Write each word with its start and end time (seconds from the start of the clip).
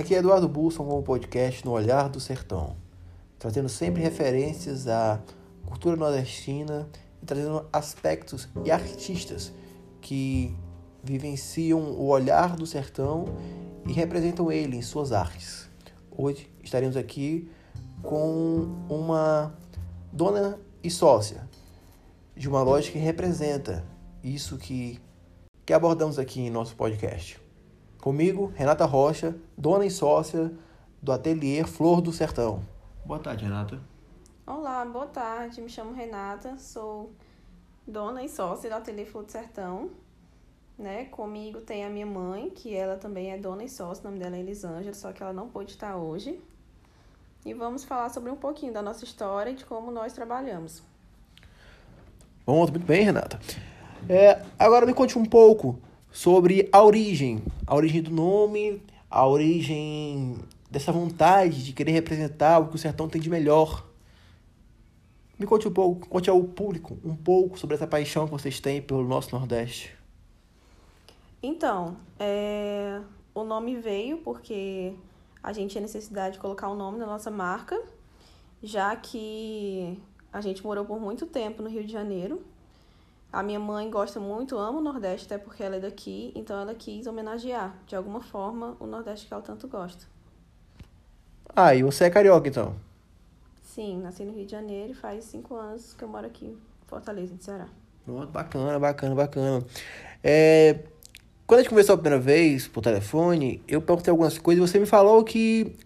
Aqui 0.00 0.14
é 0.14 0.18
Eduardo 0.18 0.48
Bulson 0.48 0.86
com 0.86 0.98
o 0.98 1.02
podcast 1.02 1.62
No 1.62 1.72
Olhar 1.72 2.08
do 2.08 2.18
Sertão, 2.18 2.74
trazendo 3.38 3.68
sempre 3.68 4.00
referências 4.00 4.88
à 4.88 5.20
cultura 5.66 5.94
nordestina 5.94 6.88
e 7.22 7.26
trazendo 7.26 7.66
aspectos 7.70 8.48
e 8.64 8.70
artistas 8.70 9.52
que 10.00 10.56
vivenciam 11.04 11.78
o 11.78 12.06
olhar 12.06 12.56
do 12.56 12.66
sertão 12.66 13.26
e 13.86 13.92
representam 13.92 14.50
ele 14.50 14.74
em 14.74 14.80
suas 14.80 15.12
artes. 15.12 15.68
Hoje 16.10 16.50
estaremos 16.62 16.96
aqui 16.96 17.50
com 18.02 18.74
uma 18.88 19.54
dona 20.10 20.58
e 20.82 20.90
sócia 20.90 21.46
de 22.34 22.48
uma 22.48 22.62
loja 22.62 22.90
que 22.90 22.98
representa 22.98 23.84
isso 24.24 24.56
que, 24.56 24.98
que 25.66 25.74
abordamos 25.74 26.18
aqui 26.18 26.40
em 26.40 26.48
nosso 26.48 26.74
podcast. 26.74 27.38
Comigo, 28.00 28.50
Renata 28.56 28.86
Rocha, 28.86 29.36
dona 29.58 29.84
e 29.84 29.90
sócia 29.90 30.50
do 31.02 31.12
ateliê 31.12 31.64
Flor 31.64 32.00
do 32.00 32.10
Sertão. 32.10 32.62
Boa 33.04 33.20
tarde, 33.20 33.44
Renata. 33.44 33.78
Olá, 34.46 34.82
boa 34.86 35.06
tarde. 35.06 35.60
Me 35.60 35.68
chamo 35.68 35.92
Renata, 35.92 36.56
sou 36.56 37.10
dona 37.86 38.24
e 38.24 38.28
sócia 38.30 38.70
do 38.70 38.76
ateliê 38.76 39.04
Flor 39.04 39.24
do 39.24 39.30
Sertão. 39.30 39.90
Né? 40.78 41.04
Comigo 41.04 41.60
tem 41.60 41.84
a 41.84 41.90
minha 41.90 42.06
mãe, 42.06 42.48
que 42.48 42.74
ela 42.74 42.96
também 42.96 43.32
é 43.32 43.36
dona 43.36 43.64
e 43.64 43.68
sócia, 43.68 44.00
o 44.00 44.10
nome 44.10 44.18
dela 44.18 44.34
é 44.34 44.40
Elisângela, 44.40 44.94
só 44.94 45.12
que 45.12 45.22
ela 45.22 45.34
não 45.34 45.50
pôde 45.50 45.72
estar 45.72 45.94
hoje. 45.96 46.40
E 47.44 47.52
vamos 47.52 47.84
falar 47.84 48.08
sobre 48.08 48.30
um 48.30 48.36
pouquinho 48.36 48.72
da 48.72 48.80
nossa 48.80 49.04
história 49.04 49.50
e 49.50 49.54
de 49.54 49.66
como 49.66 49.90
nós 49.90 50.14
trabalhamos. 50.14 50.82
Bom, 52.46 52.60
muito 52.60 52.78
bem, 52.78 53.04
Renata. 53.04 53.38
É, 54.08 54.42
agora 54.58 54.86
me 54.86 54.94
conte 54.94 55.18
um 55.18 55.26
pouco 55.26 55.78
sobre 56.10 56.68
a 56.72 56.82
origem, 56.82 57.42
a 57.66 57.74
origem 57.74 58.02
do 58.02 58.10
nome, 58.10 58.82
a 59.10 59.26
origem 59.26 60.36
dessa 60.70 60.92
vontade 60.92 61.64
de 61.64 61.72
querer 61.72 61.92
representar 61.92 62.58
o 62.58 62.68
que 62.68 62.76
o 62.76 62.78
sertão 62.78 63.08
tem 63.08 63.20
de 63.20 63.30
melhor. 63.30 63.86
Me 65.38 65.46
conte 65.46 65.66
um 65.66 65.72
pouco, 65.72 66.08
conte 66.08 66.28
ao 66.28 66.42
público 66.44 66.98
um 67.04 67.16
pouco 67.16 67.58
sobre 67.58 67.74
essa 67.74 67.86
paixão 67.86 68.26
que 68.26 68.32
vocês 68.32 68.60
têm 68.60 68.82
pelo 68.82 69.02
nosso 69.06 69.34
Nordeste. 69.34 69.96
Então, 71.42 71.96
é, 72.18 73.00
o 73.34 73.42
nome 73.42 73.76
veio 73.76 74.18
porque 74.18 74.92
a 75.42 75.52
gente 75.52 75.70
tinha 75.70 75.80
necessidade 75.82 76.34
de 76.34 76.38
colocar 76.38 76.68
o 76.68 76.74
um 76.74 76.76
nome 76.76 76.98
na 76.98 77.06
nossa 77.06 77.30
marca, 77.30 77.80
já 78.62 78.94
que 78.94 79.98
a 80.32 80.40
gente 80.40 80.62
morou 80.62 80.84
por 80.84 81.00
muito 81.00 81.26
tempo 81.26 81.62
no 81.62 81.70
Rio 81.70 81.82
de 81.82 81.92
Janeiro 81.92 82.42
a 83.32 83.42
minha 83.42 83.60
mãe 83.60 83.88
gosta 83.90 84.18
muito, 84.18 84.58
ama 84.58 84.78
o 84.78 84.82
Nordeste, 84.82 85.26
até 85.26 85.38
porque 85.42 85.62
ela 85.62 85.76
é 85.76 85.80
daqui, 85.80 86.32
então 86.34 86.58
ela 86.60 86.74
quis 86.74 87.06
homenagear, 87.06 87.76
de 87.86 87.94
alguma 87.94 88.20
forma, 88.20 88.76
o 88.80 88.86
Nordeste 88.86 89.26
que 89.26 89.32
ela 89.32 89.42
tanto 89.42 89.68
gosta. 89.68 90.04
Ah, 91.54 91.74
e 91.74 91.82
você 91.82 92.04
é 92.04 92.10
carioca, 92.10 92.48
então? 92.48 92.74
Sim, 93.62 94.00
nasci 94.02 94.24
no 94.24 94.32
Rio 94.32 94.44
de 94.44 94.52
Janeiro 94.52 94.92
e 94.92 94.94
faz 94.94 95.24
cinco 95.24 95.54
anos 95.54 95.94
que 95.94 96.02
eu 96.02 96.08
moro 96.08 96.26
aqui 96.26 96.46
em 96.46 96.58
Fortaleza, 96.86 97.34
de 97.34 97.44
Ceará. 97.44 97.68
Pronto, 98.04 98.30
bacana, 98.30 98.78
bacana, 98.78 99.14
bacana. 99.14 99.64
É, 100.22 100.80
quando 101.46 101.60
a 101.60 101.62
gente 101.62 101.70
conversou 101.70 101.94
a 101.94 101.98
primeira 101.98 102.22
vez 102.22 102.66
por 102.66 102.82
telefone, 102.82 103.62
eu 103.68 103.80
perguntei 103.80 104.10
algumas 104.10 104.38
coisas 104.38 104.64
e 104.64 104.68
você 104.68 104.78
me 104.78 104.86
falou 104.86 105.22
que 105.22 105.76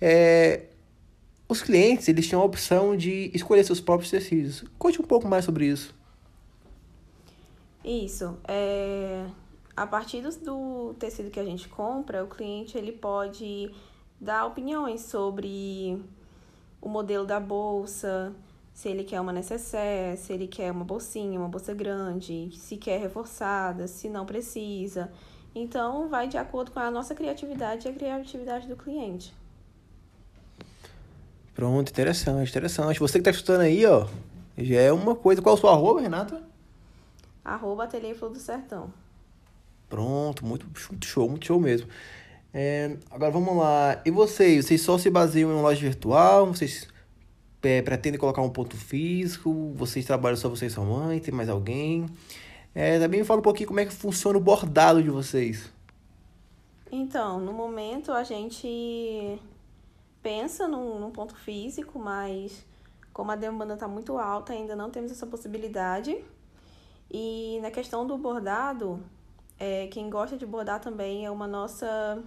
é, 0.00 0.62
os 1.48 1.62
clientes 1.62 2.08
eles 2.08 2.26
tinham 2.26 2.40
a 2.40 2.44
opção 2.44 2.96
de 2.96 3.30
escolher 3.34 3.64
seus 3.64 3.80
próprios 3.80 4.10
tecidos. 4.10 4.64
Conte 4.78 5.00
um 5.00 5.04
pouco 5.04 5.28
mais 5.28 5.44
sobre 5.44 5.66
isso. 5.66 5.94
Isso. 7.86 8.36
É... 8.48 9.24
A 9.76 9.86
partir 9.86 10.22
do, 10.22 10.30
do 10.40 10.94
tecido 10.94 11.30
que 11.30 11.38
a 11.38 11.44
gente 11.44 11.68
compra, 11.68 12.24
o 12.24 12.26
cliente 12.26 12.76
ele 12.76 12.92
pode 12.92 13.70
dar 14.20 14.46
opiniões 14.46 15.02
sobre 15.02 16.02
o 16.80 16.88
modelo 16.88 17.26
da 17.26 17.38
bolsa, 17.38 18.34
se 18.72 18.88
ele 18.88 19.04
quer 19.04 19.20
uma 19.20 19.32
necessaire, 19.32 20.16
se 20.16 20.32
ele 20.32 20.48
quer 20.48 20.72
uma 20.72 20.84
bolsinha, 20.84 21.38
uma 21.38 21.48
bolsa 21.48 21.74
grande, 21.74 22.50
se 22.56 22.78
quer 22.78 22.98
reforçada, 22.98 23.86
se 23.86 24.08
não 24.08 24.24
precisa. 24.24 25.12
Então, 25.54 26.08
vai 26.08 26.26
de 26.26 26.38
acordo 26.38 26.70
com 26.70 26.80
a 26.80 26.90
nossa 26.90 27.14
criatividade 27.14 27.86
e 27.86 27.90
a 27.90 27.94
criatividade 27.94 28.66
do 28.66 28.76
cliente. 28.76 29.32
Pronto, 31.54 31.90
interessante, 31.90 32.50
interessante. 32.50 32.98
Você 32.98 33.14
que 33.14 33.28
está 33.28 33.30
escutando 33.30 33.60
aí, 33.60 33.84
ó, 33.86 34.06
já 34.56 34.80
é 34.80 34.92
uma 34.92 35.14
coisa. 35.14 35.40
Qual 35.40 35.54
é 35.54 35.58
o 35.58 35.60
seu 35.60 35.68
arroba, 35.68 36.00
Renata? 36.00 36.55
Arroba 37.46 37.84
Ateliê 37.84 38.14
Flor 38.14 38.30
do 38.30 38.38
Sertão. 38.38 38.92
Pronto, 39.88 40.44
muito, 40.44 40.66
muito 40.90 41.06
show, 41.06 41.28
muito 41.28 41.46
show 41.46 41.60
mesmo. 41.60 41.88
É, 42.52 42.96
agora 43.10 43.30
vamos 43.30 43.56
lá. 43.56 44.00
E 44.04 44.10
vocês? 44.10 44.66
Vocês 44.66 44.80
só 44.80 44.98
se 44.98 45.08
baseiam 45.10 45.50
em 45.50 45.54
uma 45.54 45.62
loja 45.62 45.80
virtual? 45.80 46.46
Vocês 46.46 46.88
é, 47.62 47.80
pretendem 47.82 48.18
colocar 48.18 48.42
um 48.42 48.50
ponto 48.50 48.76
físico? 48.76 49.72
Vocês 49.74 50.04
trabalham 50.04 50.36
só 50.36 50.48
vocês 50.48 50.72
e 50.72 50.74
sua 50.74 50.84
mãe? 50.84 51.20
Tem 51.20 51.32
mais 51.32 51.48
alguém? 51.48 52.06
É, 52.74 52.98
também 52.98 53.20
me 53.20 53.26
fala 53.26 53.40
um 53.40 53.42
pouquinho 53.42 53.68
como 53.68 53.80
é 53.80 53.86
que 53.86 53.92
funciona 53.92 54.36
o 54.36 54.40
bordado 54.40 55.02
de 55.02 55.08
vocês. 55.08 55.70
Então, 56.90 57.40
no 57.40 57.52
momento 57.52 58.12
a 58.12 58.22
gente 58.22 59.40
pensa 60.22 60.66
num, 60.66 60.98
num 60.98 61.10
ponto 61.10 61.36
físico, 61.36 61.98
mas 61.98 62.64
como 63.12 63.30
a 63.30 63.36
demanda 63.36 63.74
está 63.74 63.86
muito 63.86 64.18
alta, 64.18 64.52
ainda 64.52 64.74
não 64.74 64.90
temos 64.90 65.10
essa 65.10 65.26
possibilidade. 65.26 66.16
E 67.10 67.58
na 67.62 67.70
questão 67.70 68.06
do 68.06 68.18
bordado, 68.18 69.02
é, 69.58 69.86
quem 69.88 70.10
gosta 70.10 70.36
de 70.36 70.44
bordar 70.44 70.80
também 70.80 71.24
é 71.24 71.30
uma 71.30 71.46
nossa. 71.46 72.22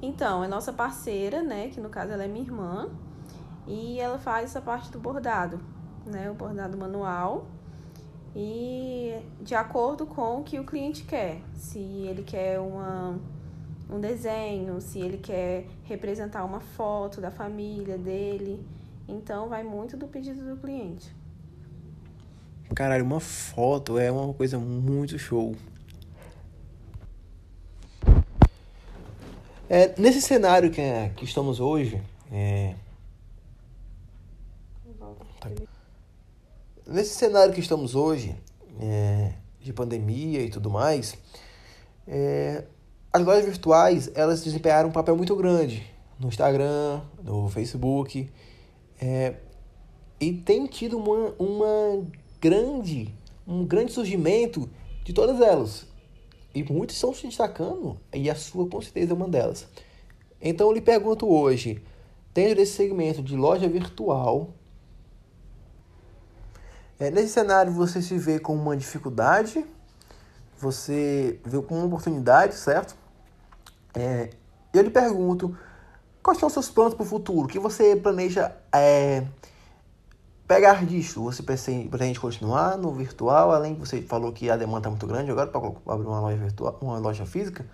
Então, 0.00 0.42
é 0.42 0.48
nossa 0.48 0.72
parceira, 0.72 1.42
né? 1.42 1.68
Que 1.68 1.80
no 1.80 1.88
caso 1.88 2.12
ela 2.12 2.24
é 2.24 2.28
minha 2.28 2.44
irmã. 2.44 2.88
E 3.66 4.00
ela 4.00 4.18
faz 4.18 4.50
essa 4.50 4.60
parte 4.60 4.90
do 4.90 4.98
bordado, 4.98 5.60
né? 6.06 6.30
O 6.30 6.34
bordado 6.34 6.76
manual. 6.76 7.46
E 8.34 9.14
de 9.40 9.54
acordo 9.54 10.06
com 10.06 10.40
o 10.40 10.44
que 10.44 10.58
o 10.58 10.64
cliente 10.64 11.04
quer. 11.04 11.42
Se 11.54 11.78
ele 11.78 12.22
quer 12.22 12.58
uma, 12.58 13.18
um 13.90 14.00
desenho, 14.00 14.80
se 14.80 14.98
ele 14.98 15.18
quer 15.18 15.66
representar 15.84 16.44
uma 16.44 16.60
foto 16.60 17.20
da 17.20 17.30
família 17.30 17.98
dele. 17.98 18.66
Então 19.08 19.48
vai 19.48 19.62
muito 19.62 19.96
do 19.96 20.06
pedido 20.06 20.44
do 20.44 20.60
cliente. 20.60 21.14
Caralho, 22.74 23.04
uma 23.04 23.20
foto 23.20 23.98
é 23.98 24.10
uma 24.10 24.32
coisa 24.32 24.58
muito 24.58 25.18
show. 25.18 25.54
É, 29.68 29.94
nesse 30.00 30.20
cenário 30.20 30.70
que, 30.70 30.80
é, 30.80 31.10
que 31.16 31.24
estamos 31.24 31.60
hoje, 31.60 32.02
é... 32.30 32.74
Tá. 35.40 35.50
nesse 36.86 37.14
cenário 37.14 37.52
que 37.52 37.60
estamos 37.60 37.94
hoje, 37.94 38.36
é, 38.80 39.32
de 39.60 39.72
pandemia 39.72 40.40
e 40.42 40.50
tudo 40.50 40.70
mais, 40.70 41.16
é, 42.06 42.64
as 43.12 43.24
lojas 43.24 43.44
virtuais 43.44 44.10
elas 44.14 44.42
desempenharam 44.42 44.88
um 44.88 44.92
papel 44.92 45.16
muito 45.16 45.34
grande 45.36 45.84
no 46.18 46.28
Instagram, 46.28 47.02
no 47.22 47.48
Facebook 47.48 48.30
é, 49.02 49.34
e 50.20 50.32
tem 50.32 50.64
tido 50.66 50.96
uma, 50.96 51.34
uma 51.36 52.06
grande, 52.40 53.12
um 53.44 53.66
grande 53.66 53.90
surgimento 53.90 54.70
de 55.02 55.12
todas 55.12 55.40
elas. 55.40 55.88
E 56.54 56.62
muitos 56.62 56.94
estão 56.94 57.12
se 57.12 57.26
destacando, 57.26 57.98
e 58.14 58.30
a 58.30 58.36
sua 58.36 58.68
com 58.68 58.80
certeza 58.80 59.12
é 59.12 59.16
uma 59.16 59.28
delas. 59.28 59.66
Então 60.40 60.68
eu 60.68 60.72
lhe 60.72 60.80
pergunto 60.80 61.28
hoje, 61.28 61.82
dentro 62.32 62.56
desse 62.56 62.74
segmento 62.74 63.22
de 63.22 63.34
loja 63.34 63.68
virtual, 63.68 64.50
é, 67.00 67.10
nesse 67.10 67.32
cenário 67.32 67.72
você 67.72 68.00
se 68.00 68.16
vê 68.16 68.38
com 68.38 68.54
uma 68.54 68.76
dificuldade, 68.76 69.66
você 70.56 71.40
vê 71.44 71.60
com 71.60 71.74
uma 71.74 71.86
oportunidade, 71.86 72.54
certo? 72.54 72.96
É, 73.94 74.30
eu 74.72 74.82
lhe 74.82 74.90
pergunto, 74.90 75.56
Quais 76.22 76.38
são 76.38 76.46
os 76.46 76.52
seus 76.52 76.70
planos 76.70 76.94
para 76.94 77.02
o 77.02 77.06
futuro? 77.06 77.46
O 77.46 77.48
que 77.48 77.58
você 77.58 77.96
planeja 77.96 78.54
é, 78.72 79.24
pegar 80.46 80.84
disso? 80.86 81.22
Você 81.24 81.42
pretende 81.42 82.20
continuar 82.20 82.78
no 82.78 82.92
virtual? 82.92 83.50
Além 83.50 83.74
que 83.74 83.80
você 83.80 84.00
falou 84.02 84.32
que 84.32 84.48
a 84.48 84.56
demanda 84.56 84.78
está 84.78 84.90
muito 84.90 85.06
grande 85.06 85.30
agora 85.30 85.48
para 85.48 85.60
abrir 85.92 86.06
uma 86.06 86.20
loja 86.20 86.36
virtual, 86.36 86.78
uma 86.80 86.98
loja 86.98 87.26
física. 87.26 87.66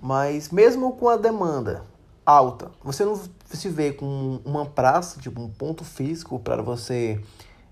Mas 0.00 0.50
mesmo 0.50 0.92
com 0.92 1.08
a 1.08 1.16
demanda 1.16 1.82
alta, 2.26 2.70
você 2.82 3.04
não 3.04 3.18
se 3.46 3.68
vê 3.70 3.92
com 3.92 4.40
uma 4.44 4.66
praça, 4.66 5.18
tipo 5.18 5.40
um 5.40 5.48
ponto 5.48 5.84
físico 5.84 6.38
para 6.38 6.60
você 6.60 7.18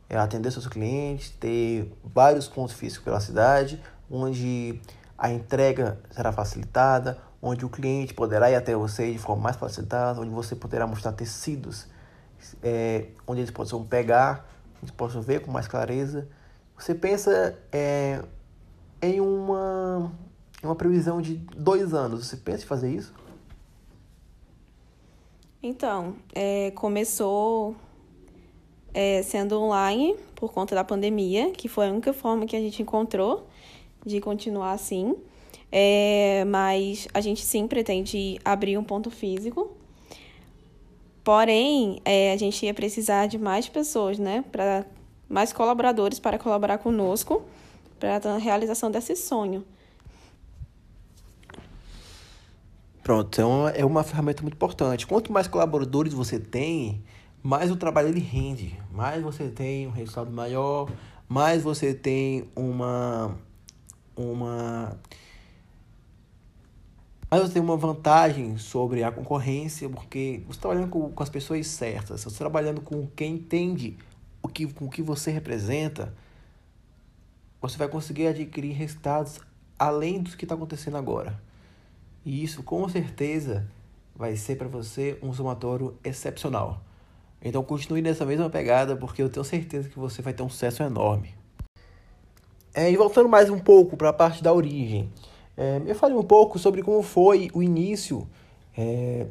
é, 0.08 0.16
atender 0.16 0.50
seus 0.50 0.66
clientes, 0.66 1.30
ter 1.30 1.92
vários 2.02 2.48
pontos 2.48 2.74
físicos 2.74 3.04
pela 3.04 3.20
cidade, 3.20 3.82
onde 4.10 4.80
a 5.18 5.30
entrega 5.30 5.98
será 6.10 6.32
facilitada, 6.32 7.18
onde 7.44 7.62
o 7.66 7.68
cliente 7.68 8.14
poderá 8.14 8.50
ir 8.50 8.54
até 8.54 8.74
você 8.74 9.12
de 9.12 9.18
forma 9.18 9.42
mais 9.42 9.56
facilitada, 9.56 10.18
onde 10.18 10.30
você 10.30 10.56
poderá 10.56 10.86
mostrar 10.86 11.12
tecidos, 11.12 11.86
é, 12.62 13.08
onde 13.26 13.42
eles 13.42 13.50
possam 13.50 13.84
pegar, 13.84 14.48
eles 14.80 14.90
possam 14.90 15.20
ver 15.20 15.42
com 15.42 15.52
mais 15.52 15.68
clareza. 15.68 16.26
Você 16.78 16.94
pensa 16.94 17.58
é, 17.70 18.22
em 19.02 19.20
uma, 19.20 20.10
uma 20.62 20.74
previsão 20.74 21.20
de 21.20 21.34
dois 21.34 21.92
anos. 21.92 22.26
Você 22.26 22.38
pensa 22.38 22.64
em 22.64 22.66
fazer 22.66 22.90
isso? 22.90 23.12
Então, 25.62 26.16
é, 26.34 26.70
começou 26.70 27.76
é, 28.94 29.22
sendo 29.22 29.60
online 29.60 30.16
por 30.34 30.50
conta 30.50 30.74
da 30.74 30.82
pandemia, 30.82 31.50
que 31.52 31.68
foi 31.68 31.88
a 31.88 31.90
única 31.90 32.14
forma 32.14 32.46
que 32.46 32.56
a 32.56 32.60
gente 32.60 32.80
encontrou 32.80 33.46
de 34.04 34.18
continuar 34.18 34.72
assim. 34.72 35.14
É, 35.76 36.44
mas 36.44 37.08
a 37.12 37.20
gente 37.20 37.44
sim 37.44 37.66
pretende 37.66 38.38
abrir 38.44 38.78
um 38.78 38.84
ponto 38.84 39.10
físico. 39.10 39.76
Porém, 41.24 42.00
é, 42.04 42.32
a 42.32 42.36
gente 42.36 42.64
ia 42.64 42.72
precisar 42.72 43.26
de 43.26 43.38
mais 43.38 43.68
pessoas, 43.68 44.16
né? 44.16 44.44
Para 44.52 44.86
mais 45.28 45.52
colaboradores 45.52 46.20
para 46.20 46.38
colaborar 46.38 46.78
conosco 46.78 47.42
para 47.98 48.18
a 48.34 48.38
realização 48.38 48.88
desse 48.88 49.16
sonho. 49.16 49.64
Pronto, 53.02 53.26
então 53.26 53.68
é 53.68 53.84
uma 53.84 54.04
ferramenta 54.04 54.42
muito 54.42 54.54
importante. 54.54 55.08
Quanto 55.08 55.32
mais 55.32 55.48
colaboradores 55.48 56.14
você 56.14 56.38
tem, 56.38 57.02
mais 57.42 57.68
o 57.72 57.76
trabalho 57.76 58.08
ele 58.08 58.20
rende, 58.20 58.78
mais 58.92 59.20
você 59.20 59.48
tem 59.48 59.88
um 59.88 59.90
resultado 59.90 60.30
maior, 60.30 60.88
mais 61.28 61.64
você 61.64 61.92
tem 61.92 62.48
uma 62.54 63.36
uma 64.16 64.96
mais 67.34 67.48
você 67.48 67.54
tem 67.54 67.62
uma 67.62 67.76
vantagem 67.76 68.56
sobre 68.58 69.02
a 69.02 69.10
concorrência, 69.10 69.88
porque 69.88 70.40
você 70.46 70.52
está 70.52 70.68
trabalhando 70.68 70.88
com, 70.88 71.10
com 71.10 71.22
as 71.22 71.28
pessoas 71.28 71.66
certas, 71.66 72.20
você 72.20 72.28
está 72.28 72.38
trabalhando 72.38 72.80
com 72.80 73.08
quem 73.08 73.34
entende 73.34 73.98
o 74.40 74.46
que, 74.46 74.72
com 74.72 74.84
o 74.84 74.88
que 74.88 75.02
você 75.02 75.32
representa, 75.32 76.14
você 77.60 77.76
vai 77.76 77.88
conseguir 77.88 78.28
adquirir 78.28 78.72
resultados 78.74 79.40
além 79.76 80.22
do 80.22 80.30
que 80.36 80.44
está 80.44 80.54
acontecendo 80.54 80.96
agora. 80.96 81.42
E 82.24 82.44
isso 82.44 82.62
com 82.62 82.88
certeza 82.88 83.66
vai 84.14 84.36
ser 84.36 84.56
para 84.56 84.68
você 84.68 85.18
um 85.20 85.32
somatório 85.32 85.98
excepcional. 86.04 86.84
Então 87.42 87.64
continue 87.64 88.00
nessa 88.00 88.24
mesma 88.24 88.48
pegada, 88.48 88.94
porque 88.94 89.20
eu 89.20 89.28
tenho 89.28 89.42
certeza 89.42 89.88
que 89.88 89.98
você 89.98 90.22
vai 90.22 90.32
ter 90.32 90.44
um 90.44 90.48
sucesso 90.48 90.84
enorme. 90.84 91.34
É, 92.72 92.88
e 92.88 92.96
voltando 92.96 93.28
mais 93.28 93.50
um 93.50 93.58
pouco 93.58 93.96
para 93.96 94.10
a 94.10 94.12
parte 94.12 94.40
da 94.40 94.52
origem, 94.52 95.10
é, 95.56 95.80
eu 95.86 95.94
falei 95.94 96.16
um 96.16 96.22
pouco 96.22 96.58
sobre 96.58 96.82
como 96.82 97.02
foi 97.02 97.50
o 97.54 97.62
início, 97.62 98.26
é, 98.76 99.26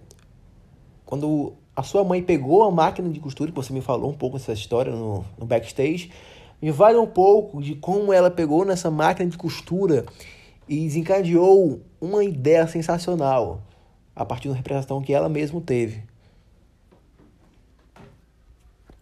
quando 1.06 1.54
a 1.76 1.84
sua 1.84 2.04
mãe 2.04 2.22
pegou 2.22 2.64
a 2.64 2.72
máquina 2.72 3.10
de 3.10 3.20
costura, 3.20 3.52
que 3.52 3.56
você 3.56 3.74
me 3.74 3.82
falou 3.82 4.10
um 4.10 4.16
pouco 4.16 4.38
dessa 4.38 4.54
história 4.54 4.94
no, 4.94 5.26
no 5.38 5.46
backstage, 5.46 6.12
me 6.62 6.72
vale 6.72 6.98
um 6.98 7.08
pouco 7.08 7.62
de 7.62 7.76
como 7.76 8.14
ela 8.14 8.32
pegou 8.32 8.64
nessa 8.64 8.90
máquina 8.90 9.30
de 9.30 9.38
costura 9.38 10.06
e 10.68 10.80
desencadeou 10.86 11.82
uma 12.00 12.24
ideia 12.24 12.66
sensacional 12.68 13.62
a 14.16 14.24
partir 14.24 14.48
da 14.48 14.56
representação 14.56 15.02
que 15.02 15.14
ela 15.14 15.28
mesma 15.28 15.60
teve. 15.60 16.04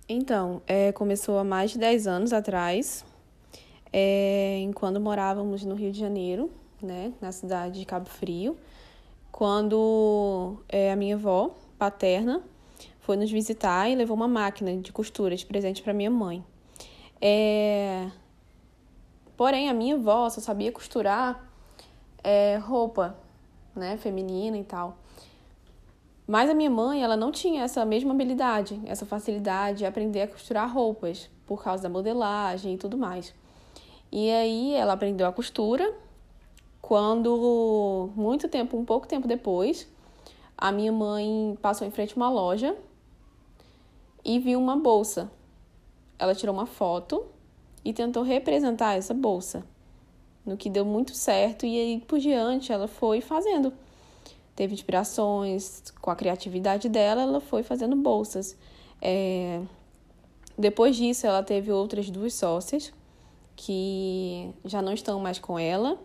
Então, 0.08 0.62
é, 0.68 0.92
começou 0.92 1.38
há 1.38 1.44
mais 1.44 1.72
de 1.72 1.78
10 1.78 2.08
anos 2.08 2.34
atrás, 2.34 3.06
é, 3.94 4.70
quando 4.76 5.00
morávamos 5.00 5.64
no 5.64 5.76
Rio 5.76 5.92
de 5.92 6.00
Janeiro, 6.00 6.50
né, 6.82 7.14
na 7.22 7.32
cidade 7.32 7.80
de 7.80 7.86
Cabo 7.86 8.10
Frio, 8.10 8.58
quando 9.32 10.58
é, 10.68 10.92
a 10.92 10.96
minha 10.96 11.16
avó 11.16 11.56
paterna 11.78 12.42
foi 13.00 13.18
nos 13.18 13.32
visitar 13.32 13.90
e 13.90 13.96
levou 13.96 14.16
uma 14.16 14.28
máquina 14.28 14.76
de 14.78 14.92
costura 14.92 15.36
de 15.36 15.46
presente 15.46 15.82
para 15.82 15.94
minha 15.94 16.12
mãe. 16.12 16.44
É... 17.20 18.10
Porém, 19.36 19.70
a 19.70 19.74
minha 19.74 19.96
avó 19.96 20.30
só 20.30 20.40
sabia 20.40 20.72
costurar 20.72 21.50
é, 22.24 22.58
roupa, 22.58 23.18
né, 23.76 23.98
feminina 23.98 24.58
e 24.58 24.64
tal. 24.64 24.98
Mas 26.28 26.50
a 26.50 26.54
minha 26.54 26.70
mãe, 26.70 27.04
ela 27.04 27.18
não 27.18 27.32
tinha 27.32 27.64
essa 27.64 27.84
mesma 27.84 28.14
habilidade, 28.14 28.80
essa 28.86 29.06
facilidade 29.06 29.80
de 29.80 29.86
aprender 29.86 30.22
a 30.22 30.28
costurar 30.28 30.72
roupas, 30.72 31.30
por 31.46 31.64
causa 31.64 31.84
da 31.84 31.90
modelagem 31.90 32.76
e 32.76 32.78
tudo 32.78 32.98
mais. 32.98 33.34
E 34.12 34.30
aí 34.30 34.74
ela 34.74 34.94
aprendeu 34.94 35.28
a 35.28 35.34
costura 35.34 35.94
quando, 36.92 38.10
muito 38.18 38.50
tempo, 38.50 38.78
um 38.78 38.84
pouco 38.84 39.08
tempo 39.08 39.26
depois, 39.26 39.88
a 40.58 40.74
minha 40.74 40.92
mãe 40.92 41.58
passou 41.62 41.88
em 41.88 41.90
frente 41.90 42.12
a 42.12 42.16
uma 42.18 42.30
loja 42.30 42.76
e 44.26 44.38
viu 44.40 44.60
uma 44.60 44.76
bolsa. 44.76 45.32
Ela 46.20 46.36
tirou 46.36 46.54
uma 46.54 46.66
foto 46.66 47.24
e 47.86 47.94
tentou 47.94 48.24
representar 48.24 48.98
essa 48.98 49.14
bolsa 49.14 49.64
no 50.46 50.58
que 50.58 50.70
deu 50.70 50.84
muito 50.84 51.16
certo 51.16 51.66
e 51.66 51.80
aí 51.80 52.04
por 52.06 52.20
diante 52.20 52.74
ela 52.74 52.90
foi 52.90 53.22
fazendo. 53.22 53.72
Teve 54.54 54.74
inspirações 54.74 55.94
com 56.02 56.12
a 56.12 56.16
criatividade 56.18 56.90
dela, 56.90 57.22
ela 57.22 57.40
foi 57.40 57.64
fazendo 57.64 57.96
bolsas. 57.96 58.58
É... 59.02 59.62
Depois 60.58 60.98
disso, 60.98 61.26
ela 61.26 61.42
teve 61.42 61.72
outras 61.72 62.10
duas 62.10 62.34
sócias 62.34 62.92
que 63.56 64.54
já 64.66 64.82
não 64.82 64.92
estão 64.92 65.22
mais 65.22 65.40
com 65.40 65.58
ela. 65.58 65.98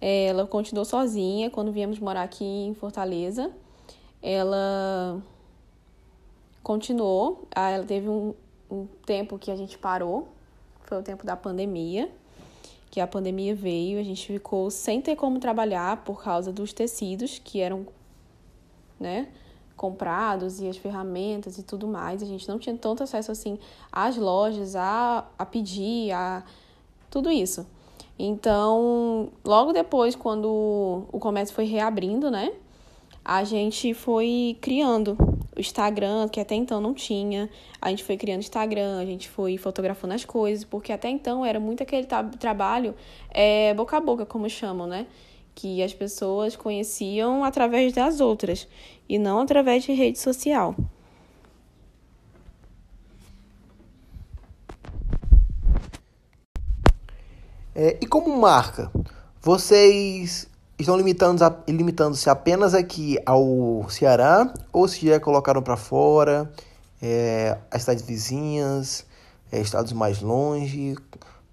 Ela 0.00 0.46
continuou 0.46 0.84
sozinha 0.84 1.50
quando 1.50 1.72
viemos 1.72 1.98
morar 1.98 2.22
aqui 2.22 2.44
em 2.44 2.74
Fortaleza. 2.74 3.50
Ela 4.22 5.20
continuou, 6.62 7.46
ah, 7.54 7.70
ela 7.70 7.84
teve 7.84 8.08
um, 8.08 8.34
um 8.70 8.86
tempo 9.04 9.38
que 9.38 9.50
a 9.50 9.56
gente 9.56 9.76
parou, 9.78 10.28
foi 10.84 10.98
o 10.98 11.02
tempo 11.02 11.24
da 11.24 11.36
pandemia 11.36 12.10
que 12.90 13.00
a 13.00 13.06
pandemia 13.06 13.54
veio, 13.54 14.00
a 14.00 14.02
gente 14.02 14.26
ficou 14.26 14.70
sem 14.70 15.00
ter 15.00 15.14
como 15.14 15.38
trabalhar 15.38 15.98
por 15.98 16.22
causa 16.22 16.52
dos 16.52 16.72
tecidos 16.72 17.40
que 17.42 17.60
eram, 17.60 17.86
né, 18.98 19.28
comprados 19.76 20.60
e 20.60 20.68
as 20.68 20.76
ferramentas 20.76 21.56
e 21.56 21.62
tudo 21.62 21.86
mais. 21.86 22.22
A 22.22 22.26
gente 22.26 22.48
não 22.48 22.58
tinha 22.58 22.76
tanto 22.76 23.02
acesso 23.02 23.30
assim 23.30 23.58
às 23.92 24.16
lojas, 24.16 24.74
a, 24.74 25.24
a 25.38 25.46
pedir, 25.46 26.10
a 26.10 26.42
tudo 27.08 27.30
isso. 27.30 27.64
Então, 28.22 29.30
logo 29.42 29.72
depois, 29.72 30.14
quando 30.14 31.06
o 31.10 31.18
comércio 31.18 31.54
foi 31.54 31.64
reabrindo, 31.64 32.30
né, 32.30 32.52
a 33.24 33.44
gente 33.44 33.94
foi 33.94 34.58
criando 34.60 35.16
o 35.56 35.58
Instagram, 35.58 36.28
que 36.28 36.38
até 36.38 36.54
então 36.54 36.82
não 36.82 36.92
tinha. 36.92 37.48
A 37.80 37.88
gente 37.88 38.04
foi 38.04 38.18
criando 38.18 38.40
Instagram, 38.40 38.98
a 38.98 39.06
gente 39.06 39.26
foi 39.26 39.56
fotografando 39.56 40.12
as 40.12 40.22
coisas, 40.22 40.66
porque 40.66 40.92
até 40.92 41.08
então 41.08 41.46
era 41.46 41.58
muito 41.58 41.82
aquele 41.82 42.06
trabalho 42.38 42.94
é, 43.30 43.72
boca 43.72 43.96
a 43.96 44.00
boca, 44.00 44.26
como 44.26 44.50
chamam, 44.50 44.86
né? 44.86 45.06
Que 45.54 45.82
as 45.82 45.94
pessoas 45.94 46.54
conheciam 46.54 47.42
através 47.42 47.90
das 47.94 48.20
outras 48.20 48.68
e 49.08 49.18
não 49.18 49.40
através 49.40 49.84
de 49.84 49.92
rede 49.92 50.18
social. 50.18 50.76
É, 57.82 57.96
e 57.98 58.06
como 58.06 58.38
marca, 58.38 58.92
vocês 59.40 60.46
estão 60.78 60.98
limitando, 60.98 61.42
limitando-se 61.66 62.28
apenas 62.28 62.74
aqui 62.74 63.16
ao 63.24 63.86
Ceará 63.88 64.52
ou 64.70 64.86
se 64.86 65.06
já 65.06 65.18
colocaram 65.18 65.62
para 65.62 65.78
fora, 65.78 66.52
é, 67.00 67.56
as 67.70 67.80
cidades 67.80 68.04
vizinhas, 68.04 69.06
é, 69.50 69.62
estados 69.62 69.94
mais 69.94 70.20
longe? 70.20 70.94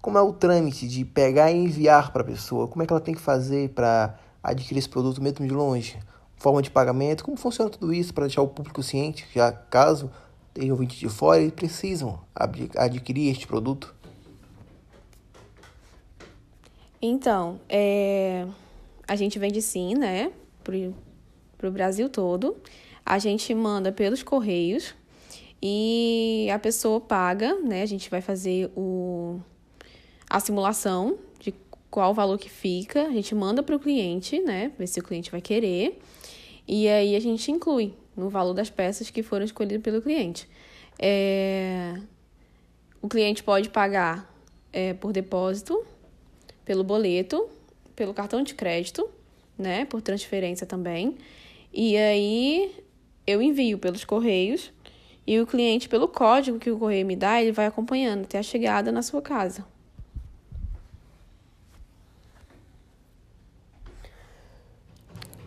Como 0.02 0.18
é 0.18 0.20
o 0.20 0.30
trâmite 0.34 0.86
de 0.86 1.02
pegar 1.02 1.50
e 1.50 1.56
enviar 1.56 2.12
para 2.12 2.20
a 2.20 2.26
pessoa? 2.26 2.68
Como 2.68 2.82
é 2.82 2.86
que 2.86 2.92
ela 2.92 3.00
tem 3.00 3.14
que 3.14 3.22
fazer 3.22 3.70
para 3.70 4.18
adquirir 4.42 4.80
esse 4.80 4.88
produto 4.90 5.22
mesmo 5.22 5.46
de 5.46 5.54
longe? 5.54 5.98
Forma 6.36 6.60
de 6.60 6.70
pagamento? 6.70 7.24
Como 7.24 7.38
funciona 7.38 7.70
tudo 7.70 7.90
isso 7.90 8.12
para 8.12 8.26
deixar 8.26 8.42
o 8.42 8.48
público 8.48 8.82
ciente, 8.82 9.26
já 9.34 9.50
caso 9.50 10.10
tenham 10.52 10.72
ouvintes 10.72 10.98
de 10.98 11.08
fora 11.08 11.40
e 11.40 11.50
precisam 11.50 12.20
adquirir 12.76 13.30
este 13.30 13.46
produto? 13.46 13.96
Então, 17.00 17.60
é 17.68 18.46
a 19.08 19.16
gente 19.16 19.38
vende 19.38 19.62
sim, 19.62 19.94
né, 19.94 20.30
pro, 20.62 20.94
pro 21.56 21.72
Brasil 21.72 22.10
todo. 22.10 22.58
A 23.04 23.18
gente 23.18 23.54
manda 23.54 23.90
pelos 23.90 24.22
correios 24.22 24.94
e 25.62 26.46
a 26.52 26.58
pessoa 26.58 27.00
paga, 27.00 27.54
né? 27.54 27.80
A 27.80 27.86
gente 27.86 28.10
vai 28.10 28.20
fazer 28.20 28.70
o, 28.76 29.40
a 30.28 30.38
simulação 30.38 31.18
de 31.40 31.54
qual 31.90 32.10
o 32.10 32.14
valor 32.14 32.36
que 32.36 32.50
fica. 32.50 33.04
A 33.04 33.12
gente 33.12 33.34
manda 33.34 33.62
para 33.62 33.74
o 33.74 33.80
cliente, 33.80 34.38
né? 34.40 34.70
Ver 34.78 34.86
se 34.86 35.00
o 35.00 35.02
cliente 35.02 35.30
vai 35.30 35.40
querer. 35.40 35.98
E 36.66 36.86
aí 36.86 37.16
a 37.16 37.20
gente 37.20 37.50
inclui 37.50 37.94
no 38.14 38.28
valor 38.28 38.52
das 38.52 38.68
peças 38.68 39.08
que 39.08 39.22
foram 39.22 39.46
escolhidas 39.46 39.80
pelo 39.80 40.02
cliente. 40.02 40.46
É... 40.98 41.98
O 43.00 43.08
cliente 43.08 43.42
pode 43.42 43.70
pagar 43.70 44.30
é, 44.70 44.92
por 44.92 45.12
depósito, 45.12 45.82
pelo 46.68 46.84
boleto, 46.84 47.48
pelo 47.96 48.12
cartão 48.12 48.42
de 48.42 48.54
crédito, 48.54 49.08
né, 49.56 49.86
por 49.86 50.02
transferência 50.02 50.66
também. 50.66 51.16
E 51.72 51.96
aí 51.96 52.84
eu 53.26 53.40
envio 53.40 53.78
pelos 53.78 54.04
correios 54.04 54.70
e 55.26 55.40
o 55.40 55.46
cliente 55.46 55.88
pelo 55.88 56.06
código 56.06 56.58
que 56.58 56.70
o 56.70 56.78
correio 56.78 57.06
me 57.06 57.16
dá, 57.16 57.40
ele 57.40 57.52
vai 57.52 57.64
acompanhando 57.64 58.24
até 58.24 58.38
a 58.38 58.42
chegada 58.42 58.92
na 58.92 59.00
sua 59.00 59.22
casa. 59.22 59.64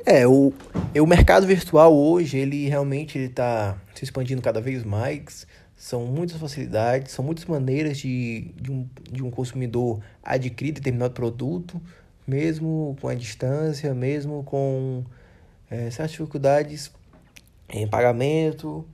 É, 0.03 0.27
o, 0.27 0.51
o 0.99 1.05
mercado 1.05 1.45
virtual 1.45 1.95
hoje, 1.95 2.39
ele 2.39 2.67
realmente 2.67 3.19
está 3.19 3.79
se 3.93 4.03
expandindo 4.03 4.41
cada 4.41 4.59
vez 4.59 4.83
mais. 4.83 5.45
São 5.81 6.05
muitas 6.05 6.37
facilidades, 6.37 7.11
são 7.11 7.25
muitas 7.25 7.43
maneiras 7.45 7.97
de, 7.97 8.51
de, 8.55 8.71
um, 8.71 8.87
de 9.11 9.23
um 9.23 9.31
consumidor 9.31 9.99
adquirir 10.21 10.73
determinado 10.73 11.11
produto, 11.11 11.81
mesmo 12.27 12.95
com 13.01 13.07
a 13.07 13.15
distância, 13.15 13.91
mesmo 13.91 14.43
com 14.43 15.03
é, 15.71 15.89
certas 15.89 16.11
dificuldades 16.11 16.91
em 17.67 17.87
pagamento. 17.87 18.85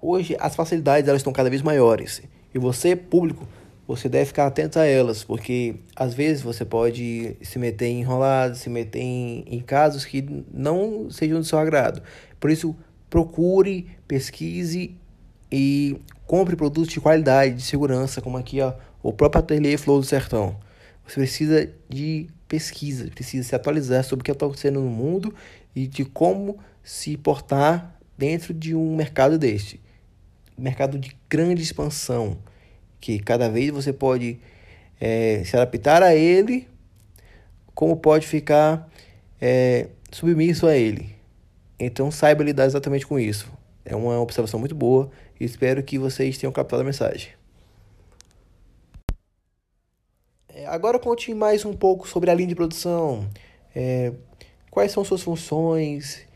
Hoje 0.00 0.34
as 0.40 0.56
facilidades 0.56 1.06
elas 1.06 1.20
estão 1.20 1.30
cada 1.34 1.50
vez 1.50 1.60
maiores. 1.60 2.22
E 2.54 2.58
você, 2.58 2.96
público, 2.96 3.46
você 3.86 4.08
deve 4.08 4.24
ficar 4.24 4.46
atento 4.46 4.78
a 4.78 4.86
elas, 4.86 5.24
porque 5.24 5.76
às 5.94 6.14
vezes 6.14 6.42
você 6.42 6.64
pode 6.64 7.36
se 7.42 7.58
meter 7.58 7.88
em 7.88 8.00
enrolados, 8.00 8.60
se 8.60 8.70
meter 8.70 9.02
em, 9.02 9.44
em 9.46 9.60
casos 9.60 10.06
que 10.06 10.22
não 10.50 11.10
sejam 11.10 11.38
do 11.38 11.44
seu 11.44 11.58
agrado. 11.58 12.02
Por 12.40 12.50
isso, 12.50 12.74
procure, 13.10 13.90
pesquise 14.08 14.96
e 15.50 16.00
compre 16.26 16.56
produtos 16.56 16.92
de 16.92 17.00
qualidade, 17.00 17.54
de 17.54 17.62
segurança, 17.62 18.20
como 18.20 18.36
aqui 18.36 18.60
ó, 18.60 18.74
o 19.02 19.12
próprio 19.12 19.40
Ateliê 19.40 19.76
Flow 19.76 20.00
do 20.00 20.06
Sertão. 20.06 20.56
Você 21.06 21.14
precisa 21.14 21.70
de 21.88 22.28
pesquisa, 22.46 23.10
precisa 23.10 23.48
se 23.48 23.54
atualizar 23.54 24.04
sobre 24.04 24.22
o 24.22 24.24
que 24.24 24.30
está 24.30 24.46
acontecendo 24.46 24.80
no 24.80 24.90
mundo 24.90 25.34
e 25.74 25.86
de 25.86 26.04
como 26.04 26.58
se 26.82 27.16
portar 27.16 27.98
dentro 28.16 28.52
de 28.52 28.74
um 28.74 28.96
mercado 28.96 29.38
deste. 29.38 29.80
Mercado 30.56 30.98
de 30.98 31.16
grande 31.30 31.62
expansão, 31.62 32.36
que 33.00 33.18
cada 33.18 33.48
vez 33.48 33.70
você 33.70 33.92
pode 33.92 34.38
é, 35.00 35.42
se 35.44 35.56
adaptar 35.56 36.02
a 36.02 36.14
ele, 36.14 36.66
como 37.74 37.96
pode 37.96 38.26
ficar 38.26 38.90
é, 39.40 39.88
submisso 40.10 40.66
a 40.66 40.76
ele. 40.76 41.14
Então 41.78 42.10
saiba 42.10 42.42
lidar 42.42 42.66
exatamente 42.66 43.06
com 43.06 43.18
isso. 43.18 43.50
É 43.84 43.94
uma 43.94 44.20
observação 44.20 44.58
muito 44.58 44.74
boa 44.74 45.10
espero 45.40 45.82
que 45.82 45.98
vocês 45.98 46.38
tenham 46.38 46.52
captado 46.52 46.82
a 46.82 46.84
mensagem. 46.84 47.30
É, 50.48 50.66
agora 50.66 50.98
conte 50.98 51.32
mais 51.34 51.64
um 51.64 51.72
pouco 51.72 52.08
sobre 52.08 52.30
a 52.30 52.34
linha 52.34 52.48
de 52.48 52.54
produção. 52.54 53.28
É, 53.74 54.12
quais 54.70 54.90
são 54.90 55.04
suas 55.04 55.22
funções? 55.22 56.26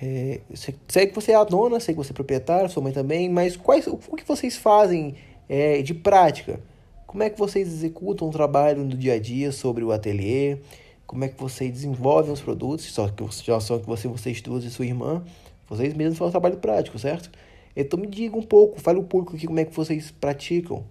É, 0.00 0.40
sei 0.88 1.06
que 1.06 1.14
você 1.14 1.32
é 1.32 1.36
a 1.36 1.44
dona, 1.44 1.80
sei 1.80 1.94
que 1.94 1.98
você 1.98 2.12
é 2.12 2.14
proprietária, 2.14 2.68
sua 2.68 2.82
mãe 2.82 2.92
também, 2.92 3.28
mas 3.28 3.56
quais, 3.56 3.86
o 3.86 3.96
que 3.96 4.26
vocês 4.26 4.56
fazem 4.56 5.14
é, 5.48 5.80
de 5.82 5.94
prática? 5.94 6.60
Como 7.06 7.22
é 7.22 7.30
que 7.30 7.38
vocês 7.38 7.68
executam 7.68 8.28
o 8.28 8.30
trabalho 8.30 8.84
no 8.84 8.96
dia 8.96 9.14
a 9.14 9.18
dia 9.18 9.52
sobre 9.52 9.84
o 9.84 9.92
ateliê? 9.92 10.58
Como 11.06 11.24
é 11.24 11.28
que 11.28 11.38
vocês 11.38 11.70
desenvolvem 11.70 12.32
os 12.32 12.40
produtos? 12.40 12.86
Só 12.86 13.06
que 13.06 13.22
são 13.60 13.78
que 13.78 13.86
você, 13.86 14.08
vocês 14.08 14.40
duas 14.40 14.64
e 14.64 14.70
sua 14.70 14.86
irmã, 14.86 15.22
vocês 15.68 15.92
mesmos 15.92 16.18
fazem 16.18 16.30
o 16.30 16.32
trabalho 16.32 16.56
prático, 16.56 16.98
certo? 16.98 17.30
Então 17.74 17.98
me 17.98 18.06
diga 18.06 18.36
um 18.36 18.42
pouco, 18.42 18.80
fale 18.80 18.98
o 18.98 19.04
público 19.04 19.36
aqui 19.36 19.46
como 19.46 19.58
é 19.60 19.64
que 19.64 19.74
vocês 19.74 20.10
praticam 20.10 20.84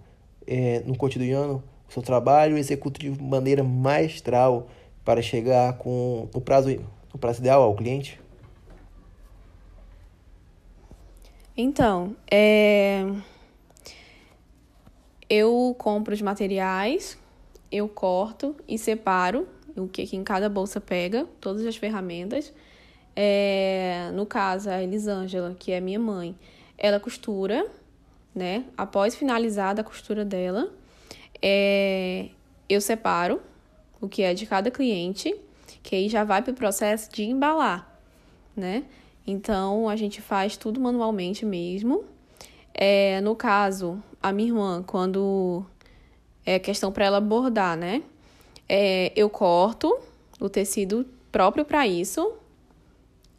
é, 0.46 0.80
no 0.80 0.96
cotidiano 0.96 1.62
o 1.88 1.92
seu 1.92 2.02
trabalho, 2.02 2.56
executa 2.56 2.98
de 2.98 3.10
maneira 3.22 3.62
maestral 3.62 4.68
para 5.04 5.20
chegar 5.20 5.76
com 5.78 6.28
o 6.34 6.40
prazo, 6.40 6.68
o 7.12 7.18
prazo 7.18 7.40
ideal 7.40 7.62
ao 7.62 7.74
cliente. 7.74 8.20
Então, 11.56 12.16
é... 12.30 13.04
eu 15.28 15.74
compro 15.78 16.14
os 16.14 16.22
materiais, 16.22 17.18
eu 17.70 17.86
corto 17.88 18.56
e 18.66 18.78
separo 18.78 19.46
o 19.76 19.86
que, 19.86 20.06
que 20.06 20.16
em 20.16 20.24
cada 20.24 20.48
bolsa 20.48 20.80
pega, 20.80 21.26
todas 21.40 21.66
as 21.66 21.76
ferramentas. 21.76 22.52
É... 23.14 24.10
No 24.14 24.24
caso, 24.24 24.70
a 24.70 24.82
Elisângela, 24.82 25.54
que 25.58 25.72
é 25.72 25.80
minha 25.80 26.00
mãe, 26.00 26.34
ela 26.82 26.98
costura, 26.98 27.64
né? 28.34 28.64
Após 28.76 29.14
finalizada 29.14 29.80
a 29.80 29.84
costura 29.84 30.24
dela, 30.24 30.70
é, 31.40 32.28
eu 32.68 32.80
separo 32.80 33.40
o 34.00 34.08
que 34.08 34.22
é 34.22 34.34
de 34.34 34.44
cada 34.44 34.68
cliente, 34.68 35.34
que 35.80 35.94
aí 35.94 36.08
já 36.08 36.24
vai 36.24 36.42
para 36.42 36.50
o 36.50 36.54
processo 36.54 37.10
de 37.12 37.22
embalar, 37.22 38.00
né? 38.56 38.82
Então 39.24 39.88
a 39.88 39.94
gente 39.94 40.20
faz 40.20 40.56
tudo 40.56 40.80
manualmente 40.80 41.46
mesmo. 41.46 42.04
É, 42.74 43.20
no 43.20 43.36
caso, 43.36 44.02
a 44.20 44.32
minha 44.32 44.48
irmã, 44.48 44.82
quando 44.82 45.64
é 46.44 46.58
questão 46.58 46.90
para 46.90 47.04
ela 47.04 47.20
bordar, 47.20 47.76
né? 47.76 48.02
É, 48.68 49.12
eu 49.14 49.30
corto 49.30 49.96
o 50.40 50.48
tecido 50.48 51.06
próprio 51.30 51.64
para 51.64 51.86
isso 51.86 52.32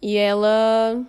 e 0.02 0.16
ela 0.16 1.06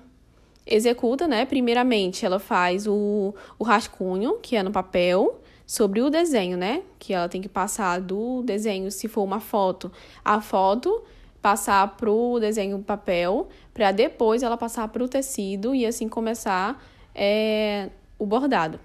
executa, 0.66 1.26
né? 1.28 1.44
Primeiramente, 1.44 2.24
ela 2.24 2.38
faz 2.38 2.86
o, 2.86 3.34
o 3.58 3.64
rascunho, 3.64 4.38
que 4.40 4.56
é 4.56 4.62
no 4.62 4.70
papel, 4.70 5.40
sobre 5.66 6.00
o 6.00 6.10
desenho, 6.10 6.56
né? 6.56 6.82
Que 6.98 7.12
ela 7.12 7.28
tem 7.28 7.40
que 7.40 7.48
passar 7.48 8.00
do 8.00 8.42
desenho, 8.42 8.90
se 8.90 9.08
for 9.08 9.22
uma 9.22 9.40
foto, 9.40 9.90
a 10.24 10.40
foto, 10.40 11.02
passar 11.40 11.96
pro 11.96 12.38
desenho 12.40 12.78
papel, 12.78 13.48
para 13.72 13.92
depois 13.92 14.42
ela 14.42 14.56
passar 14.56 14.88
pro 14.88 15.08
tecido 15.08 15.74
e 15.74 15.84
assim 15.84 16.08
começar 16.08 16.82
é, 17.14 17.90
o 18.18 18.24
bordado. 18.24 18.80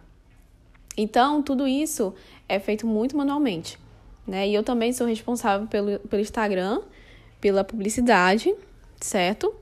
Então, 0.98 1.42
tudo 1.42 1.66
isso 1.66 2.14
é 2.48 2.60
feito 2.60 2.86
muito 2.86 3.16
manualmente, 3.16 3.80
né? 4.28 4.48
E 4.48 4.54
eu 4.54 4.64
também 4.64 4.92
sou 4.92 5.08
responsável 5.08 5.68
pelo, 5.68 6.00
pelo 6.00 6.22
Instagram, 6.22 6.82
pela 7.40 7.64
publicidade, 7.64 8.54
certo? 9.00 9.54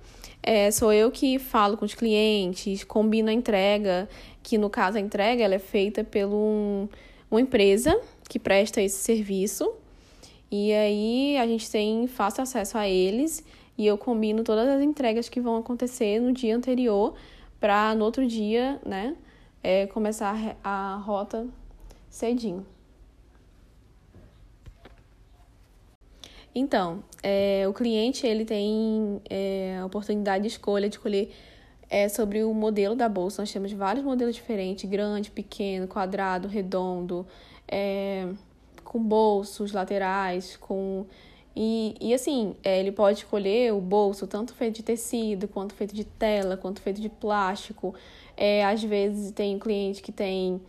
É, 0.41 0.71
sou 0.71 0.93
eu 0.93 1.11
que 1.11 1.39
falo 1.39 1.75
com 1.75 1.85
os 1.85 1.93
clientes, 1.93 2.83
combino 2.83 3.29
a 3.29 3.33
entrega, 3.33 4.07
que 4.41 4.57
no 4.57 4.69
caso 4.69 4.97
a 4.97 5.01
entrega 5.01 5.43
ela 5.43 5.55
é 5.55 5.59
feita 5.59 6.03
por 6.03 6.25
um, 6.25 6.87
uma 7.29 7.41
empresa 7.41 7.99
que 8.29 8.39
presta 8.39 8.81
esse 8.81 8.97
serviço. 8.97 9.73
E 10.49 10.73
aí 10.73 11.37
a 11.37 11.45
gente 11.45 11.69
tem 11.69 12.07
fácil 12.07 12.43
acesso 12.43 12.77
a 12.77 12.87
eles 12.87 13.43
e 13.77 13.85
eu 13.85 13.97
combino 13.97 14.43
todas 14.43 14.67
as 14.67 14.81
entregas 14.81 15.27
que 15.27 15.41
vão 15.41 15.57
acontecer 15.57 16.19
no 16.19 16.31
dia 16.31 16.55
anterior 16.55 17.13
para 17.59 17.93
no 17.95 18.05
outro 18.05 18.25
dia, 18.25 18.79
né, 18.85 19.15
é, 19.61 19.87
começar 19.87 20.55
a 20.63 20.95
rota 21.03 21.47
cedinho. 22.09 22.65
Então, 26.59 27.03
é, 27.21 27.67
o 27.69 27.73
cliente 27.73 28.25
ele 28.25 28.43
tem 28.43 29.21
é, 29.29 29.77
a 29.79 29.85
oportunidade 29.85 30.41
de 30.41 30.47
escolha 30.47 30.89
de 30.89 30.95
escolher 30.95 31.31
é, 31.87 32.09
sobre 32.09 32.43
o 32.43 32.51
modelo 32.51 32.95
da 32.95 33.07
bolsa. 33.07 33.43
Nós 33.43 33.53
temos 33.53 33.71
vários 33.73 34.03
modelos 34.03 34.33
diferentes: 34.33 34.89
grande, 34.89 35.29
pequeno, 35.29 35.87
quadrado, 35.87 36.47
redondo, 36.47 37.27
é, 37.67 38.27
com 38.83 38.99
bolsos 38.99 39.71
laterais, 39.71 40.57
com 40.57 41.05
e, 41.55 41.95
e 42.01 42.11
assim, 42.11 42.55
é, 42.63 42.79
ele 42.79 42.91
pode 42.91 43.19
escolher 43.19 43.71
o 43.71 43.79
bolso 43.79 44.25
tanto 44.25 44.55
feito 44.55 44.77
de 44.77 44.83
tecido, 44.83 45.47
quanto 45.47 45.75
feito 45.75 45.93
de 45.93 46.05
tela, 46.05 46.57
quanto 46.57 46.81
feito 46.81 46.99
de 46.99 47.09
plástico. 47.09 47.93
É, 48.35 48.65
às 48.65 48.83
vezes 48.83 49.31
tem 49.31 49.59
cliente 49.59 50.01
que 50.01 50.11
tem 50.11 50.59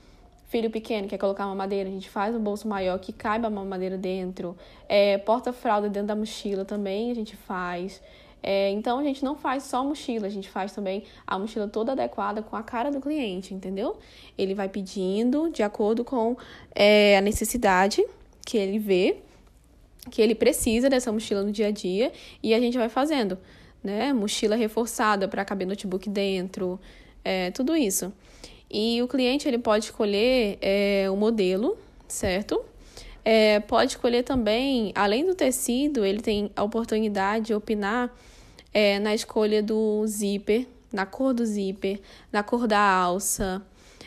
filho 0.48 0.70
pequeno 0.70 1.06
quer 1.06 1.18
colocar 1.18 1.46
uma 1.46 1.54
madeira, 1.54 1.88
a 1.88 1.92
gente 1.92 2.08
faz 2.08 2.34
um 2.34 2.40
bolso 2.40 2.66
maior 2.66 2.98
que 2.98 3.12
caiba 3.12 3.48
uma 3.48 3.64
madeira 3.64 3.96
dentro. 3.96 4.56
É, 4.88 5.18
Porta-fralda 5.18 5.88
dentro 5.88 6.08
da 6.08 6.16
mochila 6.16 6.64
também 6.64 7.10
a 7.10 7.14
gente 7.14 7.36
faz. 7.36 8.02
É, 8.42 8.70
então 8.70 8.98
a 8.98 9.02
gente 9.02 9.24
não 9.24 9.36
faz 9.36 9.64
só 9.64 9.84
mochila, 9.84 10.26
a 10.26 10.30
gente 10.30 10.48
faz 10.48 10.72
também 10.72 11.04
a 11.26 11.38
mochila 11.38 11.68
toda 11.68 11.92
adequada 11.92 12.40
com 12.40 12.56
a 12.56 12.62
cara 12.62 12.90
do 12.90 13.00
cliente, 13.00 13.52
entendeu? 13.52 13.98
Ele 14.36 14.54
vai 14.54 14.68
pedindo 14.68 15.50
de 15.50 15.62
acordo 15.62 16.04
com 16.04 16.36
é, 16.74 17.18
a 17.18 17.20
necessidade 17.20 18.04
que 18.46 18.56
ele 18.56 18.78
vê, 18.78 19.16
que 20.10 20.22
ele 20.22 20.34
precisa 20.34 20.88
dessa 20.88 21.12
mochila 21.12 21.42
no 21.42 21.52
dia 21.52 21.66
a 21.66 21.70
dia 21.70 22.10
e 22.42 22.54
a 22.54 22.60
gente 22.60 22.78
vai 22.78 22.88
fazendo, 22.88 23.36
né? 23.84 24.12
Mochila 24.14 24.56
reforçada 24.56 25.28
para 25.28 25.44
caber 25.44 25.66
notebook 25.66 26.08
dentro, 26.08 26.80
é, 27.22 27.50
tudo 27.50 27.76
isso. 27.76 28.10
E 28.70 29.02
o 29.02 29.08
cliente 29.08 29.48
ele 29.48 29.58
pode 29.58 29.86
escolher 29.86 30.58
é, 30.60 31.06
o 31.10 31.16
modelo, 31.16 31.76
certo? 32.06 32.62
É, 33.24 33.60
pode 33.60 33.92
escolher 33.92 34.22
também, 34.22 34.92
além 34.94 35.24
do 35.24 35.34
tecido, 35.34 36.04
ele 36.04 36.20
tem 36.20 36.50
a 36.54 36.62
oportunidade 36.62 37.46
de 37.46 37.54
opinar 37.54 38.14
é, 38.72 38.98
na 38.98 39.14
escolha 39.14 39.62
do 39.62 40.06
zíper, 40.06 40.66
na 40.92 41.04
cor 41.04 41.34
do 41.34 41.44
zíper, 41.44 42.00
na 42.32 42.42
cor 42.42 42.66
da 42.66 42.80
alça, 42.80 43.62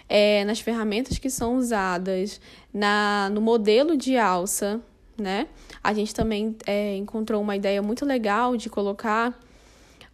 é, 0.07 0.43
nas 0.45 0.59
ferramentas 0.59 1.17
que 1.17 1.29
são 1.29 1.55
usadas, 1.55 2.41
na, 2.73 3.29
no 3.31 3.41
modelo 3.41 3.95
de 3.95 4.17
alça, 4.17 4.81
né? 5.17 5.47
A 5.83 5.93
gente 5.93 6.13
também 6.13 6.55
é, 6.65 6.95
encontrou 6.95 7.41
uma 7.41 7.55
ideia 7.55 7.81
muito 7.81 8.05
legal 8.05 8.57
de 8.57 8.69
colocar 8.69 9.39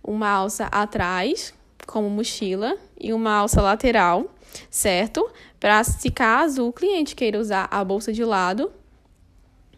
uma 0.03 0.29
alça 0.29 0.65
atrás, 0.65 1.53
como 1.85 2.09
mochila, 2.09 2.77
e 2.99 3.13
uma 3.13 3.33
alça 3.33 3.61
lateral 3.61 4.29
certo? 4.69 5.29
Para 5.59 5.83
se 5.83 6.09
caso 6.09 6.67
o 6.67 6.73
cliente 6.73 7.15
queira 7.15 7.39
usar 7.39 7.67
a 7.71 7.83
bolsa 7.83 8.11
de 8.13 8.23
lado, 8.23 8.71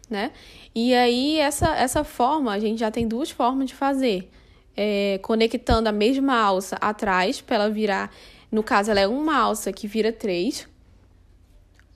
né? 0.08 0.32
E 0.74 0.94
aí, 0.94 1.38
essa, 1.38 1.74
essa 1.76 2.04
forma, 2.04 2.52
a 2.52 2.58
gente 2.58 2.80
já 2.80 2.90
tem 2.90 3.06
duas 3.06 3.30
formas 3.30 3.68
de 3.68 3.74
fazer. 3.74 4.30
É, 4.76 5.18
conectando 5.22 5.88
a 5.88 5.92
mesma 5.92 6.36
alça 6.36 6.76
atrás, 6.80 7.40
para 7.40 7.56
ela 7.56 7.70
virar, 7.70 8.12
no 8.50 8.62
caso, 8.62 8.90
ela 8.90 9.00
é 9.00 9.06
uma 9.06 9.36
alça 9.36 9.72
que 9.72 9.86
vira 9.86 10.12
três, 10.12 10.68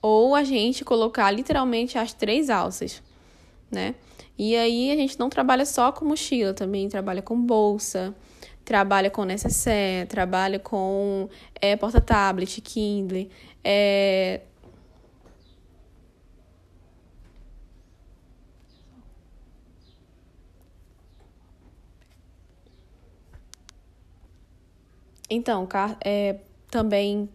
ou 0.02 0.34
a 0.34 0.44
gente 0.44 0.84
colocar 0.84 1.30
literalmente 1.30 1.96
as 1.96 2.12
três 2.12 2.50
alças, 2.50 3.02
né? 3.70 3.94
E 4.36 4.56
aí 4.56 4.90
a 4.90 4.96
gente 4.96 5.18
não 5.18 5.30
trabalha 5.30 5.64
só 5.64 5.92
com 5.92 6.04
mochila, 6.04 6.52
também 6.52 6.88
trabalha 6.88 7.22
com 7.22 7.40
bolsa, 7.40 8.14
trabalha 8.64 9.10
com 9.10 9.24
necessaire, 9.24 10.08
trabalha 10.08 10.58
com 10.58 11.28
é, 11.60 11.76
porta-tablet, 11.76 12.60
Kindle, 12.60 13.28
é, 13.62 14.40
Então, 25.30 25.66
é, 26.04 26.38
também 26.70 27.28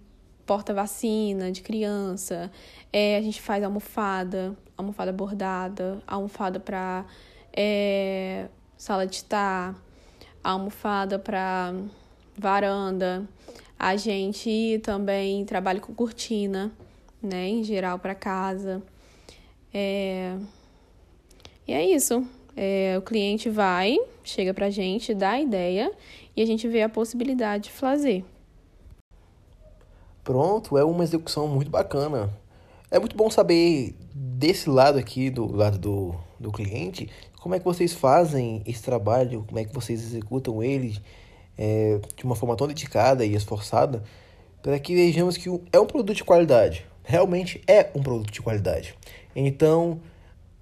porta-vacina 0.45 1.51
de 1.51 1.61
criança, 1.61 2.51
é, 2.93 3.17
a 3.17 3.21
gente 3.21 3.41
faz 3.41 3.63
almofada, 3.63 4.55
almofada 4.77 5.11
bordada, 5.11 6.01
almofada 6.07 6.59
para 6.59 7.05
é, 7.51 8.47
sala 8.77 9.05
de 9.05 9.17
estar, 9.17 9.75
almofada 10.43 11.19
para 11.19 11.73
varanda. 12.37 13.27
A 13.77 13.95
gente 13.95 14.79
também 14.83 15.45
trabalha 15.45 15.79
com 15.79 15.93
cortina, 15.93 16.71
né, 17.21 17.47
em 17.47 17.63
geral 17.63 17.99
para 17.99 18.15
casa. 18.15 18.81
É... 19.73 20.35
E 21.67 21.73
é 21.73 21.85
isso. 21.85 22.25
É, 22.55 22.97
o 22.97 23.01
cliente 23.01 23.49
vai, 23.49 23.97
chega 24.23 24.53
para 24.53 24.65
a 24.65 24.69
gente, 24.69 25.13
dá 25.13 25.31
a 25.31 25.41
ideia 25.41 25.91
e 26.35 26.41
a 26.41 26.45
gente 26.45 26.67
vê 26.67 26.81
a 26.81 26.89
possibilidade 26.89 27.65
de 27.65 27.71
fazer. 27.71 28.25
Pronto, 30.23 30.77
é 30.77 30.83
uma 30.83 31.03
execução 31.03 31.47
muito 31.47 31.71
bacana. 31.71 32.29
É 32.91 32.99
muito 32.99 33.15
bom 33.15 33.29
saber 33.29 33.95
desse 34.13 34.69
lado 34.69 34.97
aqui, 34.97 35.29
do 35.29 35.49
lado 35.55 35.77
do, 35.77 36.15
do 36.39 36.51
cliente, 36.51 37.09
como 37.39 37.55
é 37.55 37.59
que 37.59 37.65
vocês 37.65 37.93
fazem 37.93 38.61
esse 38.65 38.81
trabalho, 38.81 39.43
como 39.47 39.59
é 39.59 39.65
que 39.65 39.73
vocês 39.73 40.01
executam 40.01 40.61
ele 40.61 40.97
é, 41.57 41.99
de 42.15 42.23
uma 42.23 42.35
forma 42.35 42.55
tão 42.55 42.67
dedicada 42.67 43.25
e 43.25 43.33
esforçada, 43.33 44.03
para 44.61 44.77
que 44.79 44.93
vejamos 44.93 45.37
que 45.37 45.49
é 45.71 45.79
um 45.79 45.85
produto 45.85 46.17
de 46.17 46.23
qualidade. 46.23 46.85
Realmente 47.03 47.61
é 47.67 47.89
um 47.95 48.03
produto 48.03 48.31
de 48.31 48.41
qualidade. 48.41 48.93
Então, 49.35 49.99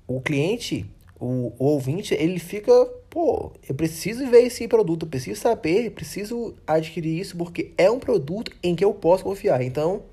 o 0.07 0.21
cliente 0.21 0.85
o, 1.19 1.53
o 1.57 1.65
ouvinte, 1.65 2.13
ele 2.13 2.39
fica, 2.39 2.71
pô, 3.09 3.51
eu 3.67 3.73
preciso 3.73 4.27
ver 4.27 4.43
esse 4.43 4.67
produto, 4.67 5.07
preciso 5.07 5.39
saber, 5.39 5.91
preciso 5.91 6.53
adquirir 6.65 7.19
isso, 7.19 7.35
porque 7.35 7.73
é 7.77 7.89
um 7.89 7.99
produto 7.99 8.51
em 8.61 8.75
que 8.75 8.85
eu 8.85 8.93
posso 8.93 9.23
confiar. 9.23 9.61
Então, 9.61 10.03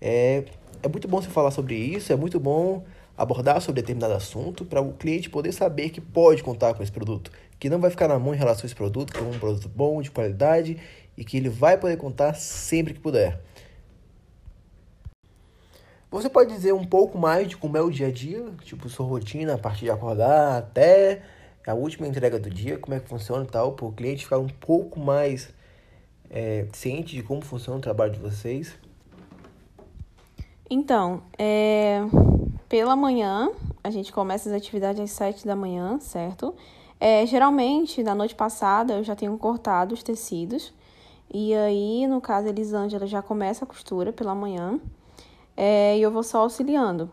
é, 0.00 0.44
é 0.82 0.88
muito 0.88 1.06
bom 1.06 1.20
você 1.20 1.28
falar 1.28 1.50
sobre 1.50 1.76
isso, 1.76 2.12
é 2.12 2.16
muito 2.16 2.40
bom 2.40 2.84
abordar 3.18 3.60
sobre 3.60 3.82
determinado 3.82 4.14
assunto 4.14 4.64
para 4.64 4.80
o 4.80 4.92
cliente 4.92 5.28
poder 5.28 5.50
saber 5.50 5.90
que 5.90 6.00
pode 6.00 6.40
contar 6.40 6.72
com 6.72 6.84
esse 6.84 6.92
produto, 6.92 7.32
que 7.58 7.68
não 7.68 7.80
vai 7.80 7.90
ficar 7.90 8.06
na 8.06 8.16
mão 8.16 8.32
em 8.32 8.38
relação 8.38 8.62
a 8.62 8.66
esse 8.66 8.74
produto, 8.76 9.12
que 9.12 9.18
é 9.18 9.22
um 9.22 9.36
produto 9.36 9.68
bom, 9.68 10.00
de 10.00 10.08
qualidade 10.08 10.78
e 11.16 11.24
que 11.24 11.36
ele 11.36 11.48
vai 11.48 11.76
poder 11.76 11.96
contar 11.96 12.34
sempre 12.34 12.94
que 12.94 13.00
puder. 13.00 13.40
Você 16.12 16.30
pode 16.30 16.54
dizer 16.54 16.72
um 16.72 16.84
pouco 16.84 17.18
mais 17.18 17.48
de 17.48 17.56
como 17.56 17.76
é 17.76 17.82
o 17.82 17.90
dia 17.90 18.06
a 18.06 18.12
dia, 18.12 18.46
tipo 18.62 18.88
sua 18.88 19.04
rotina, 19.04 19.54
a 19.54 19.58
partir 19.58 19.86
de 19.86 19.90
acordar 19.90 20.56
até 20.56 21.22
a 21.66 21.74
última 21.74 22.06
entrega 22.06 22.38
do 22.38 22.48
dia, 22.48 22.78
como 22.78 22.96
é 22.96 23.00
que 23.00 23.08
funciona 23.08 23.44
e 23.44 23.48
tal, 23.48 23.72
para 23.72 23.84
o 23.84 23.92
cliente 23.92 24.24
ficar 24.24 24.38
um 24.38 24.48
pouco 24.48 24.98
mais 25.00 25.52
é, 26.30 26.66
ciente 26.72 27.16
de 27.16 27.22
como 27.22 27.42
funciona 27.42 27.78
o 27.78 27.82
trabalho 27.82 28.12
de 28.12 28.20
vocês? 28.20 28.74
Então, 30.70 31.22
é, 31.38 32.00
pela 32.68 32.94
manhã, 32.94 33.50
a 33.82 33.90
gente 33.90 34.12
começa 34.12 34.48
as 34.48 34.54
atividades 34.54 35.00
às 35.00 35.10
7 35.12 35.46
da 35.46 35.56
manhã, 35.56 35.98
certo? 36.00 36.54
É, 37.00 37.24
geralmente, 37.24 38.02
na 38.02 38.14
noite 38.14 38.34
passada, 38.34 38.94
eu 38.94 39.04
já 39.04 39.16
tenho 39.16 39.36
cortado 39.38 39.94
os 39.94 40.02
tecidos. 40.02 40.72
E 41.32 41.54
aí, 41.54 42.06
no 42.06 42.20
caso, 42.20 42.46
a 42.46 42.50
Elisângela 42.50 43.06
já 43.06 43.22
começa 43.22 43.64
a 43.64 43.68
costura 43.68 44.12
pela 44.12 44.34
manhã 44.34 44.80
é, 45.56 45.98
e 45.98 46.02
eu 46.02 46.10
vou 46.10 46.22
só 46.22 46.40
auxiliando. 46.40 47.10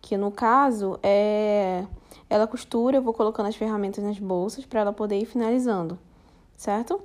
Que 0.00 0.16
no 0.16 0.30
caso, 0.30 0.98
é, 1.02 1.84
ela 2.28 2.46
costura, 2.46 2.96
eu 2.96 3.02
vou 3.02 3.12
colocando 3.12 3.46
as 3.46 3.56
ferramentas 3.56 4.02
nas 4.02 4.18
bolsas 4.18 4.64
para 4.64 4.80
ela 4.80 4.92
poder 4.92 5.18
ir 5.18 5.26
finalizando, 5.26 5.98
certo? 6.56 7.00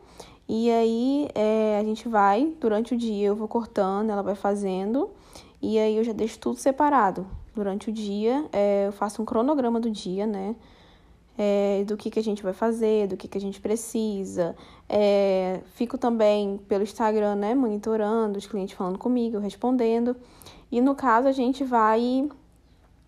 E 0.47 0.71
aí 0.71 1.29
é, 1.35 1.77
a 1.79 1.83
gente 1.83 2.07
vai, 2.07 2.53
durante 2.59 2.95
o 2.95 2.97
dia 2.97 3.27
eu 3.27 3.35
vou 3.35 3.47
cortando, 3.47 4.09
ela 4.09 4.23
vai 4.23 4.35
fazendo, 4.35 5.09
e 5.61 5.77
aí 5.77 5.97
eu 5.97 6.03
já 6.03 6.13
deixo 6.13 6.39
tudo 6.39 6.57
separado. 6.57 7.27
Durante 7.57 7.89
o 7.89 7.91
dia 7.91 8.45
é, 8.53 8.85
eu 8.85 8.91
faço 8.91 9.19
um 9.19 9.25
cronograma 9.25 9.79
do 9.79 9.89
dia, 9.89 10.27
né? 10.27 10.55
É, 11.35 11.83
do 11.87 11.97
que, 11.97 12.11
que 12.11 12.19
a 12.19 12.23
gente 12.23 12.43
vai 12.43 12.53
fazer, 12.53 13.07
do 13.07 13.17
que, 13.17 13.27
que 13.27 13.35
a 13.35 13.41
gente 13.41 13.59
precisa. 13.59 14.55
É, 14.87 15.59
fico 15.73 15.97
também 15.97 16.59
pelo 16.67 16.83
Instagram, 16.83 17.33
né, 17.33 17.55
monitorando 17.55 18.37
os 18.37 18.45
clientes 18.45 18.77
falando 18.77 18.99
comigo, 18.99 19.39
respondendo. 19.39 20.15
E 20.71 20.79
no 20.79 20.93
caso, 20.93 21.27
a 21.27 21.31
gente 21.31 21.63
vai 21.63 22.29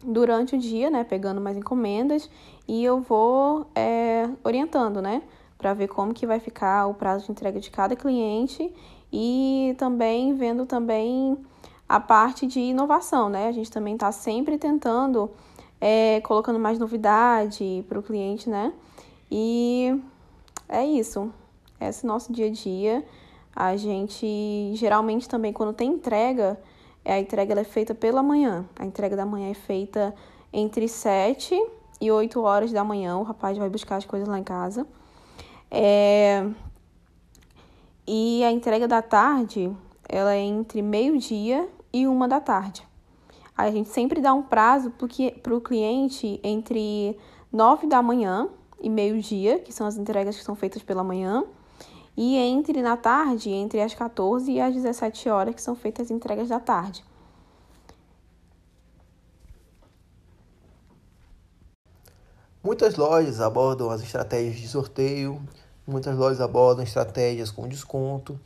durante 0.04 0.56
o 0.56 0.58
dia, 0.58 0.90
né, 0.90 1.04
pegando 1.04 1.40
mais 1.40 1.56
encomendas 1.56 2.28
e 2.68 2.84
eu 2.84 3.02
vou 3.02 3.68
é, 3.76 4.28
orientando, 4.44 5.00
né, 5.00 5.22
para 5.60 5.76
ver 5.76 5.90
como 5.90 6.12
que 6.12 6.26
vai 6.26 6.40
ficar 6.40 6.88
o 6.88 6.96
prazo 6.96 7.26
de 7.26 7.32
entrega 7.32 7.60
de 7.60 7.70
cada 7.70 7.96
cliente 7.96 8.74
e 9.14 9.76
também 9.78 10.34
vendo 10.34 10.66
também 10.66 11.38
a 11.90 12.00
parte 12.00 12.46
de 12.46 12.60
inovação, 12.60 13.28
né? 13.28 13.48
A 13.48 13.52
gente 13.52 13.72
também 13.72 13.96
está 13.96 14.12
sempre 14.12 14.60
tentando 14.60 15.30
é, 15.82 16.22
colocando 16.22 16.60
mais 16.60 16.78
novidade 16.78 17.84
para 17.90 17.98
o 17.98 18.04
cliente, 18.04 18.48
né? 18.48 18.72
E 19.32 20.00
é 20.68 20.86
isso. 20.86 21.34
Esse 21.82 22.06
é 22.06 22.08
o 22.08 22.12
nosso 22.12 22.32
dia 22.32 22.46
a 22.46 22.52
dia. 22.52 23.04
A 23.56 23.76
gente 23.76 24.72
geralmente 24.76 25.28
também 25.28 25.52
quando 25.52 25.74
tem 25.74 25.90
entrega 25.90 26.60
a 27.06 27.20
entrega 27.20 27.60
é 27.60 27.64
feita 27.64 27.96
pela 27.96 28.22
manhã. 28.22 28.66
A 28.78 28.86
entrega 28.86 29.16
da 29.16 29.26
manhã 29.26 29.50
é 29.50 29.54
feita 29.54 30.14
entre 30.54 30.88
7 30.88 31.56
e 32.00 32.12
8 32.12 32.40
horas 32.42 32.72
da 32.72 32.84
manhã. 32.84 33.18
O 33.18 33.24
rapaz 33.24 33.58
vai 33.58 33.70
buscar 33.70 33.96
as 33.96 34.06
coisas 34.06 34.28
lá 34.28 34.38
em 34.38 34.44
casa. 34.44 34.86
É... 35.72 36.46
E 38.08 38.44
a 38.44 38.52
entrega 38.52 38.88
da 38.88 39.02
tarde, 39.02 39.72
ela 40.08 40.34
é 40.34 40.40
entre 40.40 40.82
meio-dia 40.82 41.68
e 41.92 42.08
uma 42.08 42.28
da 42.28 42.40
tarde. 42.40 42.88
A 43.58 43.70
gente 43.72 43.90
sempre 43.90 44.22
dá 44.22 44.34
um 44.34 44.42
prazo 44.44 44.92
para 45.44 45.56
o 45.56 45.62
cliente 45.62 46.40
entre 46.44 47.18
9 47.52 47.88
da 47.88 48.02
manhã 48.02 48.48
e 48.80 48.90
meio-dia, 48.90 49.60
que 49.60 49.74
são 49.74 49.86
as 49.86 49.98
entregas 49.98 50.38
que 50.38 50.44
são 50.44 50.56
feitas 50.56 50.82
pela 50.82 51.04
manhã, 51.04 51.44
e 52.16 52.38
entre 52.38 52.82
na 52.82 52.96
tarde, 52.96 53.50
entre 53.50 53.82
as 53.82 53.94
14 53.94 54.52
e 54.52 54.60
as 54.60 54.74
17 54.74 55.30
horas, 55.30 55.56
que 55.56 55.62
são 55.62 55.76
feitas 55.76 56.08
as 56.08 56.12
entregas 56.12 56.50
da 56.50 56.60
tarde. 56.60 57.04
Muitas 62.64 62.96
lojas 62.98 63.40
abordam 63.40 63.90
as 63.90 64.02
estratégias 64.02 64.58
de 64.58 64.68
sorteio, 64.68 65.42
muitas 65.88 66.16
lojas 66.18 66.42
abordam 66.42 66.84
estratégias 66.84 67.52
com 67.52 67.68
desconto. 67.68 68.40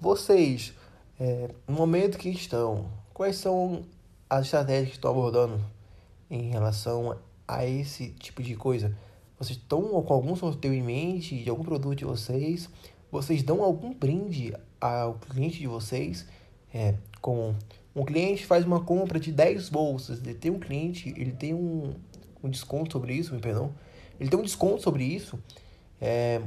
Vocês, 0.00 0.72
é, 1.18 1.50
no 1.66 1.74
momento 1.74 2.18
que 2.18 2.28
estão, 2.28 2.86
quais 3.12 3.36
são 3.36 3.82
as 4.28 4.44
estratégias 4.44 4.88
que 4.88 4.96
estão 4.96 5.10
abordando 5.10 5.60
em 6.30 6.50
relação 6.50 7.16
a 7.46 7.66
esse 7.66 8.10
tipo 8.10 8.42
de 8.42 8.54
coisa? 8.56 8.96
Vocês 9.38 9.58
estão 9.58 9.82
com 10.02 10.14
algum 10.14 10.34
sorteio 10.34 10.72
em 10.74 10.82
mente 10.82 11.42
de 11.42 11.50
algum 11.50 11.64
produto 11.64 11.96
de 11.96 12.04
vocês? 12.04 12.68
vocês 13.10 13.42
dão 13.42 13.62
algum 13.62 13.92
brinde 13.94 14.54
ao 14.80 15.14
cliente 15.14 15.58
de 15.58 15.66
vocês. 15.66 16.26
É, 16.72 16.94
com 17.20 17.54
um 17.94 18.04
cliente 18.04 18.44
faz 18.44 18.64
uma 18.64 18.80
compra 18.80 19.18
de 19.18 19.32
10 19.32 19.68
bolsas, 19.70 20.20
ele 20.20 20.34
tem 20.34 20.50
um 20.50 20.58
cliente, 20.58 21.14
ele 21.16 21.32
tem 21.32 21.54
um, 21.54 21.94
um 22.42 22.50
desconto 22.50 22.92
sobre 22.92 23.14
isso, 23.14 23.34
me 23.34 23.40
perdão. 23.40 23.72
Ele 24.20 24.28
tem 24.28 24.38
um 24.38 24.42
desconto 24.42 24.82
sobre 24.82 25.04
isso. 25.04 25.38
É, 26.00 26.42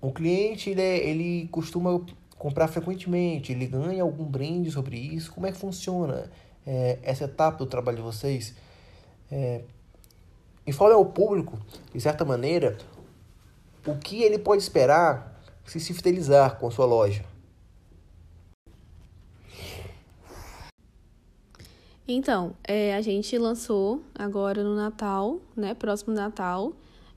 o 0.00 0.10
cliente 0.10 0.70
ele, 0.70 0.80
é, 0.80 1.08
ele 1.08 1.48
costuma 1.48 2.00
comprar 2.44 2.68
frequentemente, 2.68 3.52
ele 3.52 3.66
ganha 3.66 4.02
algum 4.02 4.26
brinde 4.26 4.70
sobre 4.70 4.98
isso. 4.98 5.32
Como 5.32 5.46
é 5.46 5.50
que 5.50 5.56
funciona 5.56 6.30
é, 6.66 6.98
essa 7.02 7.24
etapa 7.24 7.56
do 7.56 7.64
trabalho 7.64 7.96
de 7.96 8.02
vocês? 8.02 8.54
É, 9.32 9.62
informe 10.66 10.92
ao 10.92 11.06
público, 11.06 11.58
de 11.90 11.98
certa 11.98 12.22
maneira, 12.22 12.76
o 13.86 13.96
que 13.96 14.22
ele 14.22 14.38
pode 14.38 14.62
esperar 14.62 15.40
se 15.64 15.80
se 15.80 15.94
fidelizar 15.94 16.58
com 16.58 16.66
a 16.66 16.70
sua 16.70 16.84
loja. 16.84 17.24
Então, 22.06 22.54
é, 22.62 22.94
a 22.94 23.00
gente 23.00 23.38
lançou 23.38 24.02
agora 24.14 24.62
no 24.62 24.76
Natal, 24.76 25.40
né? 25.56 25.72
Próximo 25.72 26.12
Natal, 26.12 26.74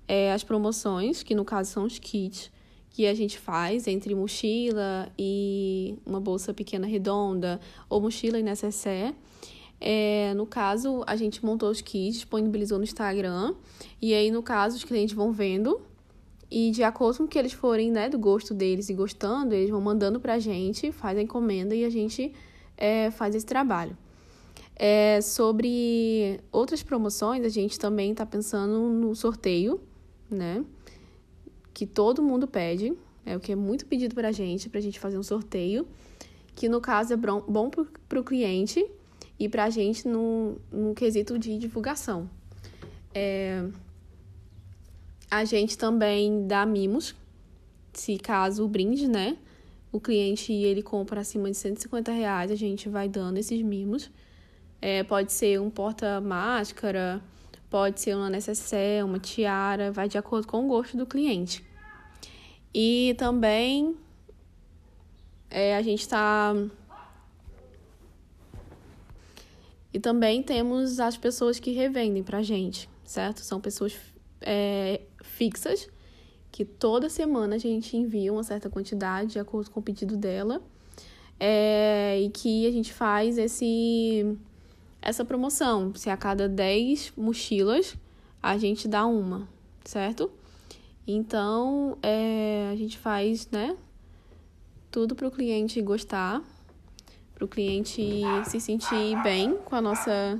é, 0.07 0.31
as 0.31 0.41
promoções, 0.41 1.21
que 1.21 1.35
no 1.35 1.43
caso 1.43 1.69
são 1.69 1.83
os 1.83 1.99
kits 1.99 2.49
que 2.97 3.05
a 3.05 3.13
gente 3.13 3.37
faz 3.37 3.85
entre 3.85 4.15
mochila 4.15 5.07
e 5.19 5.99
uma 6.03 6.19
bolsa 6.19 6.51
pequena 6.51 6.87
redonda 6.87 7.59
ou 7.87 8.01
mochila 8.01 8.39
e 8.39 8.41
necessaire. 8.41 9.15
É, 9.79 10.33
no 10.33 10.47
caso, 10.47 11.03
a 11.05 11.15
gente 11.15 11.45
montou 11.45 11.69
os 11.69 11.79
kits, 11.79 12.15
disponibilizou 12.15 12.79
no 12.79 12.83
Instagram, 12.83 13.53
e 14.01 14.15
aí, 14.15 14.31
no 14.31 14.41
caso, 14.41 14.77
os 14.77 14.83
clientes 14.83 15.15
vão 15.15 15.31
vendo, 15.31 15.79
e 16.49 16.71
de 16.71 16.81
acordo 16.81 17.17
com 17.17 17.23
o 17.25 17.27
que 17.27 17.37
eles 17.37 17.53
forem, 17.53 17.91
né, 17.91 18.09
do 18.09 18.17
gosto 18.17 18.51
deles 18.51 18.89
e 18.89 18.95
gostando, 18.95 19.53
eles 19.53 19.69
vão 19.69 19.79
mandando 19.79 20.19
pra 20.19 20.39
gente, 20.39 20.91
faz 20.91 21.19
a 21.19 21.21
encomenda 21.21 21.75
e 21.75 21.85
a 21.85 21.91
gente 21.91 22.33
é, 22.75 23.11
faz 23.11 23.35
esse 23.35 23.45
trabalho. 23.45 23.95
É, 24.75 25.21
sobre 25.21 26.39
outras 26.51 26.81
promoções, 26.81 27.45
a 27.45 27.49
gente 27.49 27.77
também 27.77 28.13
está 28.13 28.25
pensando 28.25 28.89
no 28.89 29.15
sorteio, 29.15 29.79
né? 30.31 30.65
Que 31.77 31.85
todo 31.85 32.23
mundo 32.23 32.47
pede, 32.47 32.91
é 33.23 33.37
o 33.37 33.39
que 33.39 33.51
é 33.51 33.55
muito 33.55 33.85
pedido 33.85 34.15
para 34.15 34.29
a 34.29 34.31
gente, 34.31 34.67
para 34.67 34.79
a 34.79 34.81
gente 34.81 34.99
fazer 34.99 35.15
um 35.15 35.21
sorteio, 35.21 35.87
que 36.55 36.67
no 36.67 36.81
caso 36.81 37.13
é 37.13 37.15
bom 37.15 37.69
para 38.09 38.19
o 38.19 38.23
cliente 38.23 38.83
e 39.37 39.47
para 39.47 39.65
a 39.65 39.69
gente 39.69 40.07
no, 40.07 40.57
quesito 40.95 41.37
de 41.37 41.55
divulgação. 41.59 42.27
É, 43.13 43.63
a 45.29 45.45
gente 45.45 45.77
também 45.77 46.47
dá 46.47 46.65
mimos, 46.65 47.13
se 47.93 48.17
caso 48.17 48.65
o 48.65 48.67
brinde, 48.67 49.07
né? 49.07 49.37
O 49.91 49.99
cliente 49.99 50.51
ele 50.51 50.81
compra 50.81 51.21
acima 51.21 51.51
de 51.51 51.57
150 51.57 52.11
reais, 52.11 52.49
a 52.49 52.55
gente 52.55 52.89
vai 52.89 53.07
dando 53.07 53.37
esses 53.37 53.61
mimos. 53.61 54.09
É, 54.81 55.03
pode 55.03 55.31
ser 55.31 55.61
um 55.61 55.69
porta-máscara, 55.69 57.21
pode 57.69 58.01
ser 58.01 58.15
uma 58.15 58.31
necessaire, 58.31 59.03
uma 59.03 59.19
tiara, 59.19 59.91
vai 59.91 60.09
de 60.09 60.17
acordo 60.17 60.47
com 60.47 60.65
o 60.65 60.67
gosto 60.67 60.97
do 60.97 61.05
cliente. 61.05 61.66
E 62.79 63.15
também 63.17 63.97
é, 65.49 65.75
a 65.75 65.81
gente 65.81 66.01
está. 66.01 66.53
E 69.91 69.99
também 69.99 70.43
temos 70.43 70.99
as 70.99 71.17
pessoas 71.17 71.59
que 71.59 71.71
revendem 71.71 72.21
pra 72.21 72.43
gente, 72.43 72.87
certo? 73.03 73.39
São 73.39 73.59
pessoas 73.59 73.97
é, 74.39 75.01
fixas 75.23 75.89
que 76.51 76.63
toda 76.63 77.09
semana 77.09 77.55
a 77.55 77.57
gente 77.57 77.97
envia 77.97 78.31
uma 78.31 78.43
certa 78.43 78.69
quantidade 78.69 79.31
de 79.31 79.39
acordo 79.39 79.71
com 79.71 79.79
o 79.79 79.83
pedido 79.83 80.15
dela. 80.15 80.61
É, 81.39 82.19
e 82.21 82.29
que 82.29 82.67
a 82.67 82.71
gente 82.71 82.93
faz 82.93 83.39
esse 83.39 84.37
essa 85.01 85.25
promoção. 85.25 85.95
Se 85.95 86.11
a 86.11 86.17
cada 86.17 86.47
10 86.47 87.13
mochilas 87.17 87.97
a 88.39 88.55
gente 88.55 88.87
dá 88.87 89.03
uma, 89.07 89.49
certo? 89.83 90.29
Então, 91.07 91.97
é, 92.03 92.69
a 92.69 92.75
gente 92.75 92.97
faz, 92.97 93.47
né? 93.49 93.77
Tudo 94.91 95.15
para 95.15 95.25
o 95.25 95.31
cliente 95.31 95.81
gostar, 95.81 96.41
para 97.33 97.45
o 97.45 97.47
cliente 97.47 98.21
se 98.45 98.59
sentir 98.59 99.15
bem 99.23 99.55
com 99.57 99.75
a 99.75 99.81
nossa. 99.81 100.37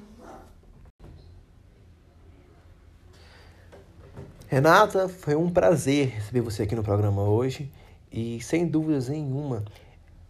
Renata, 4.47 5.07
foi 5.07 5.35
um 5.35 5.49
prazer 5.49 6.09
receber 6.09 6.41
você 6.41 6.63
aqui 6.63 6.75
no 6.75 6.83
programa 6.83 7.23
hoje 7.23 7.71
e 8.11 8.41
sem 8.41 8.67
dúvidas 8.67 9.09
nenhuma 9.09 9.63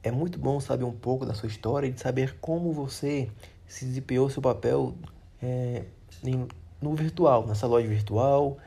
é 0.03 0.11
muito 0.11 0.39
bom 0.39 0.59
saber 0.59 0.83
um 0.83 0.91
pouco 0.91 1.25
da 1.25 1.33
sua 1.33 1.47
história 1.47 1.87
e 1.87 1.91
de 1.91 1.99
saber 1.99 2.37
como 2.39 2.71
você 2.71 3.29
se 3.67 3.85
desempenhou 3.85 4.29
seu 4.29 4.41
papel 4.41 4.95
é, 5.41 5.83
no 6.81 6.95
virtual, 6.95 7.45
nessa 7.45 7.67
loja 7.67 7.87
virtual, 7.87 8.57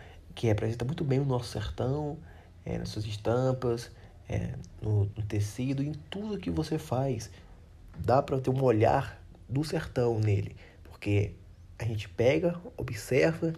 que 0.41 0.47
representa 0.47 0.87
muito 0.87 1.05
bem 1.05 1.21
o 1.21 1.25
nosso 1.27 1.51
sertão, 1.51 2.17
é, 2.65 2.79
nas 2.79 2.89
suas 2.89 3.05
estampas, 3.05 3.91
é, 4.27 4.55
no, 4.81 5.05
no, 5.05 5.23
tecido, 5.23 5.83
em 5.83 5.93
tudo 6.09 6.39
que 6.39 6.51
você 6.51 6.79
faz. 6.79 7.31
Dá 7.99 8.23
para 8.23 8.41
ter 8.41 8.49
um 8.49 8.63
olhar 8.63 9.23
do 9.47 9.63
sertão 9.63 10.19
nele, 10.19 10.57
porque 10.85 11.35
a 11.79 11.85
gente 11.85 12.09
pega, 12.09 12.59
observa 12.75 13.53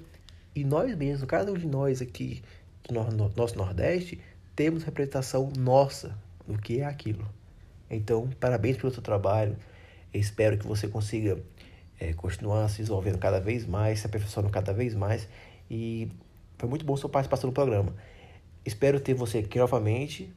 e 0.57 0.64
nós 0.64 0.97
mesmos, 0.97 1.25
cada 1.29 1.53
um 1.53 1.57
de 1.57 1.68
nós 1.68 2.03
aqui 2.03 2.42
no, 2.90 3.05
no 3.12 3.33
nosso 3.37 3.57
Nordeste, 3.57 4.21
temos 4.57 4.83
representação 4.83 5.53
nossa 5.57 6.18
do 6.49 6.59
que 6.59 6.81
é 6.81 6.85
aquilo. 6.85 7.29
Então, 7.88 8.29
parabéns 8.40 8.77
pelo 8.77 8.92
seu 8.92 9.05
trabalho. 9.05 9.57
Eu 10.12 10.21
espero 10.21 10.59
que 10.59 10.66
você 10.66 10.88
consiga 10.88 11.38
é, 12.01 12.12
continuar 12.12 12.68
se 12.68 12.79
desenvolvendo 12.79 13.18
cada 13.18 13.38
vez 13.38 13.64
mais, 13.64 14.01
se 14.01 14.07
aperfeiçoando 14.09 14.51
cada 14.51 14.73
vez 14.73 14.97
mais. 14.97 15.29
E 15.71 16.11
foi 16.62 16.68
muito 16.68 16.85
bom 16.85 16.96
sua 16.96 17.11
participação 17.11 17.48
no 17.48 17.53
programa. 17.53 17.92
Espero 18.64 19.01
ter 19.01 19.14
você 19.14 19.38
aqui 19.38 19.59
novamente 19.59 20.33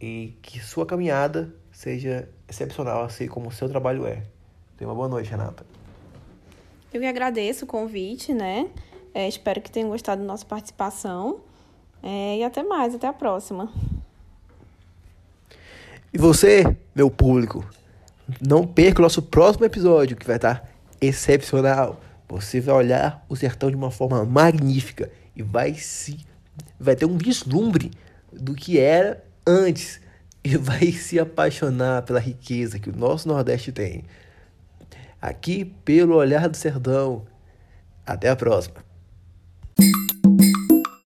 e 0.00 0.38
que 0.40 0.60
sua 0.60 0.86
caminhada 0.86 1.52
seja 1.72 2.28
excepcional, 2.48 3.02
assim 3.02 3.26
como 3.26 3.48
o 3.48 3.50
seu 3.50 3.68
trabalho 3.68 4.06
é. 4.06 4.22
Tenha 4.76 4.88
uma 4.88 4.94
boa 4.94 5.08
noite, 5.08 5.28
Renata. 5.28 5.66
Eu 6.94 7.00
que 7.00 7.06
agradeço 7.08 7.64
o 7.64 7.66
convite, 7.66 8.32
né? 8.32 8.70
É, 9.12 9.26
espero 9.26 9.60
que 9.60 9.68
tenham 9.68 9.88
gostado 9.88 10.20
da 10.20 10.26
nossa 10.28 10.46
participação. 10.46 11.40
É, 12.00 12.36
e 12.36 12.44
até 12.44 12.62
mais, 12.62 12.94
até 12.94 13.08
a 13.08 13.12
próxima. 13.12 13.72
E 16.14 16.18
você, 16.18 16.76
meu 16.94 17.10
público, 17.10 17.68
não 18.40 18.64
perca 18.64 19.00
o 19.00 19.02
nosso 19.02 19.22
próximo 19.22 19.64
episódio, 19.64 20.16
que 20.16 20.24
vai 20.24 20.36
estar 20.36 20.70
excepcional. 21.00 22.00
Você 22.28 22.60
vai 22.60 22.74
olhar 22.74 23.24
o 23.28 23.36
sertão 23.36 23.70
de 23.70 23.76
uma 23.76 23.90
forma 23.90 24.24
magnífica 24.24 25.10
e 25.34 25.42
vai 25.42 25.74
se 25.74 26.18
vai 26.78 26.96
ter 26.96 27.06
um 27.06 27.18
vislumbre 27.18 27.90
do 28.32 28.54
que 28.54 28.78
era 28.78 29.22
antes 29.46 30.00
e 30.42 30.56
vai 30.56 30.92
se 30.92 31.18
apaixonar 31.18 32.02
pela 32.02 32.20
riqueza 32.20 32.78
que 32.78 32.90
o 32.90 32.96
nosso 32.96 33.28
Nordeste 33.28 33.72
tem. 33.72 34.04
Aqui 35.20 35.64
pelo 35.84 36.14
olhar 36.14 36.48
do 36.48 36.56
sertão. 36.56 37.26
Até 38.06 38.28
a 38.28 38.36
próxima. 38.36 38.85